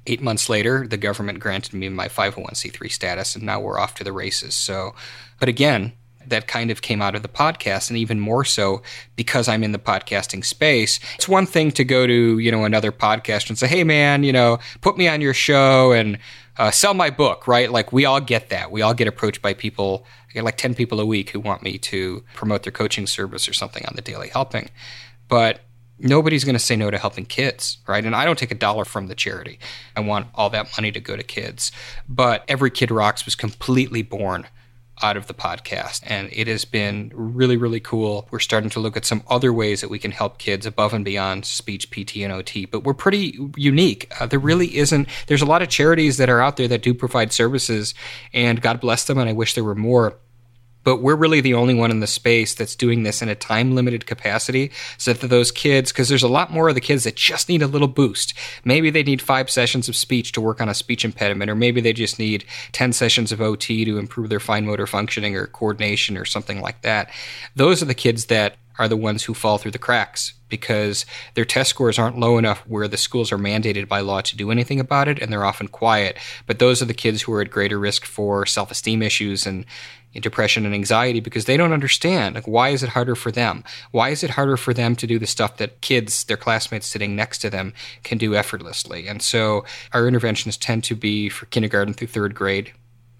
eight 0.06 0.20
months 0.20 0.48
later, 0.48 0.86
the 0.86 0.96
government 0.96 1.40
granted 1.40 1.74
me 1.74 1.88
my 1.88 2.08
501c3 2.08 2.90
status, 2.90 3.34
and 3.34 3.44
now 3.44 3.60
we're 3.60 3.78
off 3.78 3.94
to 3.96 4.04
the 4.04 4.12
races. 4.12 4.54
So, 4.54 4.94
but 5.38 5.48
again, 5.48 5.92
that 6.30 6.46
kind 6.46 6.70
of 6.70 6.82
came 6.82 7.02
out 7.02 7.14
of 7.14 7.22
the 7.22 7.28
podcast 7.28 7.90
and 7.90 7.98
even 7.98 8.18
more 8.18 8.44
so 8.44 8.82
because 9.16 9.48
I'm 9.48 9.62
in 9.62 9.72
the 9.72 9.78
podcasting 9.78 10.44
space. 10.44 10.98
It's 11.14 11.28
one 11.28 11.46
thing 11.46 11.70
to 11.72 11.84
go 11.84 12.06
to, 12.06 12.38
you 12.38 12.50
know, 12.50 12.64
another 12.64 12.92
podcast 12.92 13.48
and 13.48 13.58
say, 13.58 13.66
"Hey 13.66 13.84
man, 13.84 14.24
you 14.24 14.32
know, 14.32 14.58
put 14.80 14.96
me 14.96 15.08
on 15.08 15.20
your 15.20 15.34
show 15.34 15.92
and 15.92 16.18
uh, 16.56 16.70
sell 16.70 16.94
my 16.94 17.10
book," 17.10 17.46
right? 17.46 17.70
Like 17.70 17.92
we 17.92 18.04
all 18.04 18.20
get 18.20 18.48
that. 18.48 18.70
We 18.70 18.82
all 18.82 18.94
get 18.94 19.06
approached 19.06 19.42
by 19.42 19.54
people, 19.54 20.06
I 20.30 20.32
get 20.32 20.44
like 20.44 20.56
10 20.56 20.74
people 20.74 21.00
a 21.00 21.06
week 21.06 21.30
who 21.30 21.40
want 21.40 21.62
me 21.62 21.76
to 21.78 22.24
promote 22.34 22.62
their 22.62 22.72
coaching 22.72 23.06
service 23.06 23.48
or 23.48 23.52
something 23.52 23.84
on 23.86 23.96
the 23.96 24.02
Daily 24.02 24.28
Helping. 24.28 24.70
But 25.28 25.60
nobody's 25.98 26.44
going 26.44 26.54
to 26.54 26.60
say 26.60 26.76
no 26.76 26.90
to 26.90 26.98
helping 26.98 27.26
kids, 27.26 27.78
right? 27.86 28.04
And 28.04 28.14
I 28.14 28.24
don't 28.24 28.38
take 28.38 28.52
a 28.52 28.56
dollar 28.56 28.84
from 28.84 29.08
the 29.08 29.14
charity. 29.14 29.58
I 29.96 30.00
want 30.00 30.28
all 30.34 30.48
that 30.50 30.68
money 30.76 30.92
to 30.92 31.00
go 31.00 31.16
to 31.16 31.22
kids. 31.22 31.72
But 32.08 32.44
Every 32.48 32.70
Kid 32.70 32.90
Rocks 32.90 33.24
was 33.24 33.34
completely 33.34 34.02
born 34.02 34.46
out 35.02 35.16
of 35.16 35.26
the 35.26 35.34
podcast. 35.34 36.02
And 36.06 36.28
it 36.32 36.46
has 36.48 36.64
been 36.64 37.12
really, 37.14 37.56
really 37.56 37.80
cool. 37.80 38.28
We're 38.30 38.38
starting 38.38 38.70
to 38.70 38.80
look 38.80 38.96
at 38.96 39.04
some 39.04 39.22
other 39.28 39.52
ways 39.52 39.80
that 39.80 39.90
we 39.90 39.98
can 39.98 40.10
help 40.10 40.38
kids 40.38 40.66
above 40.66 40.92
and 40.92 41.04
beyond 41.04 41.44
speech, 41.44 41.90
PT, 41.90 42.18
and 42.18 42.32
OT, 42.32 42.66
but 42.66 42.84
we're 42.84 42.94
pretty 42.94 43.38
unique. 43.56 44.10
Uh, 44.20 44.26
there 44.26 44.38
really 44.38 44.76
isn't, 44.76 45.08
there's 45.26 45.42
a 45.42 45.46
lot 45.46 45.62
of 45.62 45.68
charities 45.68 46.16
that 46.16 46.28
are 46.28 46.40
out 46.40 46.56
there 46.56 46.68
that 46.68 46.82
do 46.82 46.94
provide 46.94 47.32
services, 47.32 47.94
and 48.32 48.60
God 48.60 48.80
bless 48.80 49.04
them, 49.04 49.18
and 49.18 49.28
I 49.28 49.32
wish 49.32 49.54
there 49.54 49.64
were 49.64 49.74
more 49.74 50.16
but 50.84 51.02
we're 51.02 51.16
really 51.16 51.40
the 51.40 51.54
only 51.54 51.74
one 51.74 51.90
in 51.90 52.00
the 52.00 52.06
space 52.06 52.54
that's 52.54 52.74
doing 52.74 53.02
this 53.02 53.22
in 53.22 53.28
a 53.28 53.34
time 53.34 53.74
limited 53.74 54.06
capacity 54.06 54.70
so 54.98 55.12
that 55.12 55.26
those 55.28 55.50
kids 55.50 55.92
because 55.92 56.08
there's 56.08 56.22
a 56.22 56.28
lot 56.28 56.52
more 56.52 56.68
of 56.68 56.74
the 56.74 56.80
kids 56.80 57.04
that 57.04 57.16
just 57.16 57.48
need 57.48 57.62
a 57.62 57.66
little 57.66 57.88
boost 57.88 58.34
maybe 58.64 58.90
they 58.90 59.02
need 59.02 59.22
five 59.22 59.50
sessions 59.50 59.88
of 59.88 59.96
speech 59.96 60.32
to 60.32 60.40
work 60.40 60.60
on 60.60 60.68
a 60.68 60.74
speech 60.74 61.04
impediment 61.04 61.50
or 61.50 61.54
maybe 61.54 61.80
they 61.80 61.92
just 61.92 62.18
need 62.18 62.44
10 62.72 62.92
sessions 62.92 63.32
of 63.32 63.40
ot 63.40 63.60
to 63.60 63.98
improve 63.98 64.28
their 64.28 64.40
fine 64.40 64.66
motor 64.66 64.86
functioning 64.86 65.36
or 65.36 65.46
coordination 65.46 66.16
or 66.16 66.24
something 66.24 66.60
like 66.60 66.80
that 66.82 67.10
those 67.56 67.82
are 67.82 67.86
the 67.86 67.94
kids 67.94 68.26
that 68.26 68.56
are 68.80 68.88
the 68.88 68.96
ones 68.96 69.24
who 69.24 69.34
fall 69.34 69.58
through 69.58 69.70
the 69.70 69.78
cracks 69.78 70.32
because 70.48 71.04
their 71.34 71.44
test 71.44 71.68
scores 71.68 71.98
aren't 71.98 72.18
low 72.18 72.38
enough 72.38 72.66
where 72.66 72.88
the 72.88 72.96
schools 72.96 73.30
are 73.30 73.36
mandated 73.36 73.86
by 73.86 74.00
law 74.00 74.22
to 74.22 74.36
do 74.36 74.50
anything 74.50 74.80
about 74.80 75.06
it 75.06 75.18
and 75.18 75.30
they're 75.30 75.44
often 75.44 75.68
quiet. 75.68 76.16
But 76.46 76.58
those 76.58 76.80
are 76.80 76.86
the 76.86 76.94
kids 76.94 77.20
who 77.20 77.32
are 77.34 77.42
at 77.42 77.50
greater 77.50 77.78
risk 77.78 78.06
for 78.06 78.46
self 78.46 78.70
esteem 78.70 79.02
issues 79.02 79.46
and 79.46 79.66
depression 80.18 80.66
and 80.66 80.74
anxiety 80.74 81.20
because 81.20 81.44
they 81.44 81.56
don't 81.56 81.72
understand 81.72 82.34
like 82.34 82.48
why 82.48 82.70
is 82.70 82.82
it 82.82 82.90
harder 82.90 83.14
for 83.14 83.30
them? 83.30 83.62
Why 83.92 84.08
is 84.08 84.24
it 84.24 84.30
harder 84.30 84.56
for 84.56 84.74
them 84.74 84.96
to 84.96 85.06
do 85.06 85.18
the 85.18 85.26
stuff 85.26 85.58
that 85.58 85.80
kids 85.80 86.24
their 86.24 86.36
classmates 86.36 86.86
sitting 86.86 87.14
next 87.14 87.38
to 87.38 87.50
them 87.50 87.72
can 88.02 88.18
do 88.18 88.34
effortlessly? 88.34 89.06
And 89.06 89.22
so 89.22 89.64
our 89.92 90.08
interventions 90.08 90.56
tend 90.56 90.82
to 90.84 90.96
be 90.96 91.28
for 91.28 91.46
kindergarten 91.46 91.94
through 91.94 92.08
third 92.08 92.34
grade. 92.34 92.72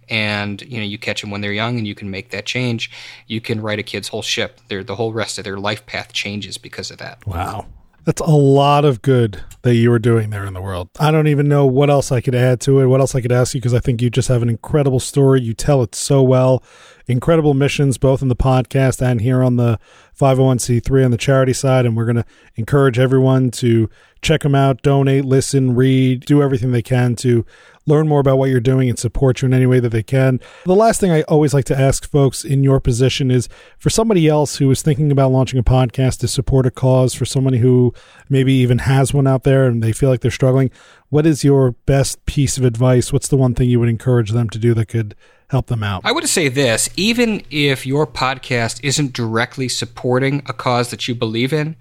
And 0.08 0.60
you 0.62 0.78
know 0.78 0.84
you 0.84 0.98
catch 0.98 1.20
them 1.20 1.30
when 1.30 1.40
they're 1.40 1.52
young 1.52 1.78
and 1.78 1.86
you 1.86 1.94
can 1.94 2.10
make 2.10 2.30
that 2.30 2.44
change. 2.44 2.90
You 3.28 3.40
can 3.40 3.60
write 3.60 3.78
a 3.78 3.84
kid's 3.84 4.08
whole 4.08 4.22
ship 4.22 4.60
their 4.66 4.82
the 4.82 4.96
whole 4.96 5.12
rest 5.12 5.38
of 5.38 5.44
their 5.44 5.58
life 5.58 5.86
path 5.86 6.12
changes 6.12 6.58
because 6.58 6.90
of 6.90 6.98
that. 6.98 7.24
Wow 7.26 7.66
that's 8.04 8.20
a 8.20 8.30
lot 8.30 8.84
of 8.84 9.02
good 9.02 9.42
that 9.62 9.74
you 9.74 9.92
are 9.92 9.98
doing 9.98 10.30
there 10.30 10.46
in 10.46 10.54
the 10.54 10.60
world. 10.62 10.88
I 10.98 11.10
don't 11.10 11.26
even 11.26 11.48
know 11.48 11.66
what 11.66 11.90
else 11.90 12.10
I 12.10 12.20
could 12.20 12.34
add 12.34 12.60
to 12.62 12.80
it, 12.80 12.86
what 12.86 13.00
else 13.00 13.14
I 13.14 13.20
could 13.20 13.32
ask 13.32 13.54
you, 13.54 13.60
because 13.60 13.74
I 13.74 13.80
think 13.80 14.00
you 14.00 14.08
just 14.08 14.28
have 14.28 14.42
an 14.42 14.48
incredible 14.48 15.00
story. 15.00 15.42
You 15.42 15.54
tell 15.54 15.82
it 15.82 15.94
so 15.94 16.22
well. 16.22 16.62
Incredible 17.10 17.54
missions, 17.54 17.98
both 17.98 18.22
in 18.22 18.28
the 18.28 18.36
podcast 18.36 19.02
and 19.02 19.20
here 19.20 19.42
on 19.42 19.56
the 19.56 19.78
501c3 20.18 21.04
on 21.04 21.10
the 21.10 21.16
charity 21.16 21.52
side. 21.52 21.86
And 21.86 21.96
we're 21.96 22.04
going 22.04 22.16
to 22.16 22.26
encourage 22.56 22.98
everyone 22.98 23.50
to 23.52 23.88
check 24.22 24.42
them 24.42 24.54
out, 24.54 24.82
donate, 24.82 25.24
listen, 25.24 25.74
read, 25.74 26.24
do 26.26 26.42
everything 26.42 26.72
they 26.72 26.82
can 26.82 27.16
to 27.16 27.44
learn 27.86 28.06
more 28.06 28.20
about 28.20 28.38
what 28.38 28.50
you're 28.50 28.60
doing 28.60 28.88
and 28.88 28.98
support 28.98 29.40
you 29.40 29.46
in 29.46 29.54
any 29.54 29.66
way 29.66 29.80
that 29.80 29.88
they 29.88 30.02
can. 30.02 30.38
The 30.64 30.74
last 30.74 31.00
thing 31.00 31.10
I 31.10 31.22
always 31.22 31.52
like 31.54 31.64
to 31.66 31.78
ask 31.78 32.08
folks 32.08 32.44
in 32.44 32.62
your 32.62 32.78
position 32.78 33.30
is 33.30 33.48
for 33.78 33.90
somebody 33.90 34.28
else 34.28 34.56
who 34.56 34.70
is 34.70 34.82
thinking 34.82 35.10
about 35.10 35.32
launching 35.32 35.58
a 35.58 35.64
podcast 35.64 36.18
to 36.20 36.28
support 36.28 36.66
a 36.66 36.70
cause, 36.70 37.14
for 37.14 37.24
somebody 37.24 37.58
who 37.58 37.92
maybe 38.28 38.52
even 38.52 38.78
has 38.78 39.12
one 39.12 39.26
out 39.26 39.44
there 39.44 39.66
and 39.66 39.82
they 39.82 39.92
feel 39.92 40.10
like 40.10 40.20
they're 40.20 40.30
struggling, 40.30 40.70
what 41.08 41.26
is 41.26 41.42
your 41.42 41.72
best 41.72 42.24
piece 42.26 42.58
of 42.58 42.64
advice? 42.64 43.12
What's 43.12 43.28
the 43.28 43.36
one 43.36 43.54
thing 43.54 43.68
you 43.68 43.80
would 43.80 43.88
encourage 43.88 44.30
them 44.30 44.48
to 44.50 44.58
do 44.58 44.74
that 44.74 44.86
could 44.86 45.16
help 45.50 45.66
them 45.66 45.82
out? 45.82 46.02
I 46.04 46.12
would 46.12 46.28
say 46.28 46.48
this 46.48 46.88
even 46.96 47.42
if 47.50 47.84
your 47.84 48.06
podcast 48.06 48.80
isn't 48.82 49.12
directly 49.12 49.68
supporting 49.68 50.42
a 50.46 50.52
cause 50.52 50.90
that 50.90 51.08
you 51.08 51.14
believe 51.14 51.52
in, 51.52 51.76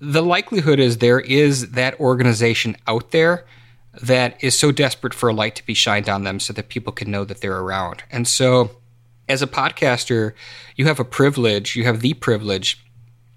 the 0.00 0.22
likelihood 0.22 0.78
is 0.78 0.98
there 0.98 1.20
is 1.20 1.72
that 1.72 1.98
organization 1.98 2.76
out 2.86 3.10
there 3.10 3.44
that 4.00 4.42
is 4.42 4.56
so 4.56 4.70
desperate 4.70 5.12
for 5.12 5.28
a 5.28 5.34
light 5.34 5.56
to 5.56 5.66
be 5.66 5.74
shined 5.74 6.08
on 6.08 6.22
them 6.22 6.38
so 6.38 6.52
that 6.52 6.68
people 6.68 6.92
can 6.92 7.10
know 7.10 7.24
that 7.24 7.40
they're 7.40 7.58
around. 7.58 8.04
And 8.10 8.28
so, 8.28 8.70
as 9.28 9.42
a 9.42 9.46
podcaster, 9.46 10.34
you 10.76 10.86
have 10.86 11.00
a 11.00 11.04
privilege, 11.04 11.74
you 11.74 11.84
have 11.84 12.00
the 12.00 12.14
privilege 12.14 12.82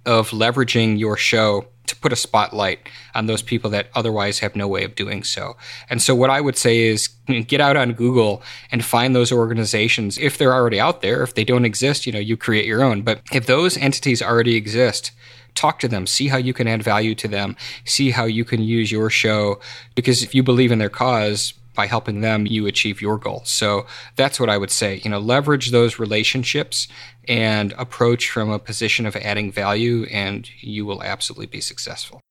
of 0.05 0.29
leveraging 0.29 0.99
your 0.99 1.17
show 1.17 1.65
to 1.91 1.95
put 1.95 2.11
a 2.11 2.15
spotlight 2.15 2.89
on 3.13 3.27
those 3.27 3.41
people 3.41 3.69
that 3.69 3.89
otherwise 3.93 4.39
have 4.39 4.55
no 4.55 4.67
way 4.67 4.83
of 4.83 4.95
doing 4.95 5.23
so. 5.23 5.55
And 5.89 6.01
so, 6.01 6.15
what 6.15 6.29
I 6.29 6.41
would 6.41 6.57
say 6.57 6.79
is 6.79 7.07
get 7.47 7.61
out 7.61 7.77
on 7.77 7.93
Google 7.93 8.41
and 8.71 8.83
find 8.83 9.15
those 9.15 9.31
organizations. 9.31 10.17
If 10.17 10.37
they're 10.37 10.53
already 10.53 10.79
out 10.79 11.01
there, 11.01 11.21
if 11.21 11.35
they 11.35 11.43
don't 11.43 11.65
exist, 11.65 12.05
you 12.05 12.11
know, 12.11 12.19
you 12.19 12.35
create 12.35 12.65
your 12.65 12.83
own. 12.83 13.03
But 13.03 13.21
if 13.31 13.45
those 13.45 13.77
entities 13.77 14.21
already 14.21 14.55
exist, 14.55 15.11
talk 15.53 15.79
to 15.79 15.87
them, 15.87 16.07
see 16.07 16.27
how 16.27 16.37
you 16.37 16.53
can 16.53 16.67
add 16.67 16.83
value 16.83 17.15
to 17.15 17.27
them, 17.27 17.55
see 17.85 18.11
how 18.11 18.25
you 18.25 18.45
can 18.45 18.61
use 18.61 18.91
your 18.91 19.09
show. 19.09 19.59
Because 19.95 20.23
if 20.23 20.33
you 20.33 20.43
believe 20.43 20.71
in 20.71 20.79
their 20.79 20.89
cause, 20.89 21.53
by 21.73 21.87
helping 21.87 22.21
them, 22.21 22.45
you 22.45 22.67
achieve 22.67 23.01
your 23.01 23.17
goal. 23.17 23.41
So 23.45 23.85
that's 24.15 24.39
what 24.39 24.49
I 24.49 24.57
would 24.57 24.71
say. 24.71 25.01
You 25.03 25.09
know, 25.09 25.19
leverage 25.19 25.71
those 25.71 25.99
relationships 25.99 26.87
and 27.27 27.73
approach 27.77 28.29
from 28.29 28.49
a 28.49 28.59
position 28.59 29.05
of 29.05 29.15
adding 29.15 29.51
value, 29.51 30.05
and 30.11 30.49
you 30.61 30.85
will 30.85 31.03
absolutely 31.03 31.47
be 31.47 31.61
successful. 31.61 32.21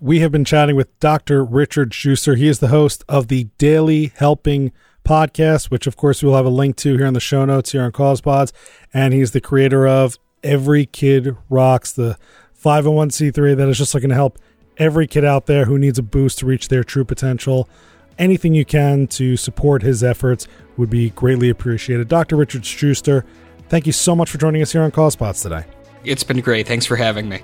We 0.00 0.20
have 0.20 0.32
been 0.32 0.44
chatting 0.44 0.76
with 0.76 0.98
Dr. 0.98 1.44
Richard 1.44 1.94
Schuster. 1.94 2.34
He 2.34 2.48
is 2.48 2.58
the 2.58 2.68
host 2.68 3.04
of 3.08 3.28
the 3.28 3.44
Daily 3.58 4.12
Helping 4.16 4.72
podcast, 5.04 5.70
which 5.70 5.86
of 5.86 5.96
course 5.96 6.22
we'll 6.22 6.34
have 6.34 6.46
a 6.46 6.50
link 6.50 6.76
to 6.76 6.96
here 6.96 7.06
in 7.06 7.14
the 7.14 7.20
show 7.20 7.44
notes 7.44 7.72
here 7.72 7.82
on 7.82 7.92
Cause 7.92 8.20
Pods. 8.20 8.52
And 8.92 9.14
he's 9.14 9.30
the 9.30 9.40
creator 9.40 9.86
of 9.86 10.18
Every 10.42 10.84
Kid 10.86 11.36
Rocks, 11.48 11.92
the 11.92 12.18
501c3 12.62 13.56
that 13.56 13.68
is 13.68 13.78
just 13.78 13.94
looking 13.94 14.10
to 14.10 14.14
help 14.14 14.38
every 14.76 15.06
kid 15.06 15.24
out 15.24 15.46
there 15.46 15.66
who 15.66 15.78
needs 15.78 15.98
a 15.98 16.02
boost 16.02 16.38
to 16.38 16.46
reach 16.46 16.68
their 16.68 16.84
true 16.84 17.04
potential. 17.04 17.68
Anything 18.18 18.54
you 18.54 18.64
can 18.64 19.06
to 19.08 19.36
support 19.36 19.82
his 19.82 20.04
efforts 20.04 20.46
would 20.76 20.90
be 20.90 21.10
greatly 21.10 21.50
appreciated. 21.50 22.08
Dr. 22.08 22.36
Richard 22.36 22.64
Schuster, 22.64 23.24
thank 23.68 23.86
you 23.86 23.92
so 23.92 24.14
much 24.14 24.30
for 24.30 24.38
joining 24.38 24.62
us 24.62 24.72
here 24.72 24.82
on 24.82 24.90
Cause 24.90 25.16
Pods 25.16 25.42
today. 25.42 25.64
It's 26.04 26.22
been 26.22 26.40
great. 26.40 26.66
Thanks 26.66 26.86
for 26.86 26.96
having 26.96 27.28
me. 27.28 27.40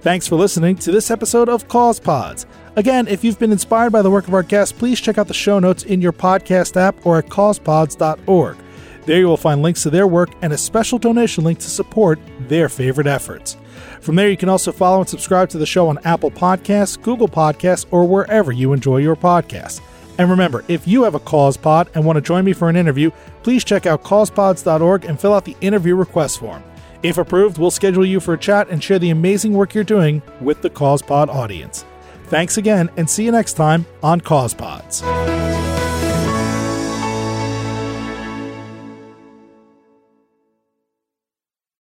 Thanks 0.00 0.26
for 0.26 0.36
listening 0.36 0.76
to 0.76 0.90
this 0.90 1.10
episode 1.10 1.48
of 1.48 1.68
Cause 1.68 2.00
Pods. 2.00 2.46
Again, 2.74 3.06
if 3.06 3.22
you've 3.22 3.38
been 3.38 3.52
inspired 3.52 3.90
by 3.90 4.02
the 4.02 4.10
work 4.10 4.26
of 4.26 4.34
our 4.34 4.42
guests, 4.42 4.76
please 4.76 5.00
check 5.00 5.18
out 5.18 5.28
the 5.28 5.34
show 5.34 5.58
notes 5.58 5.84
in 5.84 6.00
your 6.00 6.12
podcast 6.12 6.76
app 6.76 7.06
or 7.06 7.18
at 7.18 7.26
causepods.org. 7.26 8.56
There 9.04 9.18
you 9.18 9.26
will 9.26 9.36
find 9.36 9.62
links 9.62 9.82
to 9.82 9.90
their 9.90 10.06
work 10.06 10.30
and 10.42 10.52
a 10.52 10.58
special 10.58 10.98
donation 10.98 11.44
link 11.44 11.58
to 11.60 11.70
support 11.70 12.18
their 12.48 12.68
favorite 12.68 13.06
efforts. 13.06 13.56
From 14.02 14.16
there, 14.16 14.28
you 14.28 14.36
can 14.36 14.48
also 14.48 14.72
follow 14.72 14.98
and 14.98 15.08
subscribe 15.08 15.48
to 15.50 15.58
the 15.58 15.66
show 15.66 15.88
on 15.88 15.98
Apple 16.04 16.30
Podcasts, 16.30 17.00
Google 17.00 17.28
Podcasts, 17.28 17.86
or 17.92 18.04
wherever 18.04 18.50
you 18.50 18.72
enjoy 18.72 18.98
your 18.98 19.14
podcasts. 19.14 19.80
And 20.18 20.28
remember, 20.28 20.64
if 20.66 20.86
you 20.86 21.04
have 21.04 21.14
a 21.14 21.20
cause 21.20 21.56
pod 21.56 21.88
and 21.94 22.04
want 22.04 22.16
to 22.16 22.20
join 22.20 22.44
me 22.44 22.52
for 22.52 22.68
an 22.68 22.74
interview, 22.74 23.12
please 23.44 23.64
check 23.64 23.86
out 23.86 24.02
causepods.org 24.02 25.04
and 25.04 25.20
fill 25.20 25.32
out 25.32 25.44
the 25.44 25.56
interview 25.60 25.94
request 25.94 26.40
form. 26.40 26.64
If 27.04 27.16
approved, 27.16 27.58
we'll 27.58 27.70
schedule 27.70 28.04
you 28.04 28.18
for 28.18 28.34
a 28.34 28.38
chat 28.38 28.68
and 28.68 28.82
share 28.82 28.98
the 28.98 29.10
amazing 29.10 29.54
work 29.54 29.72
you're 29.72 29.84
doing 29.84 30.20
with 30.40 30.62
the 30.62 30.70
CausePod 30.70 31.28
audience. 31.28 31.84
Thanks 32.26 32.56
again, 32.56 32.90
and 32.96 33.08
see 33.08 33.24
you 33.24 33.32
next 33.32 33.54
time 33.54 33.86
on 34.02 34.20
CausePods. 34.20 35.02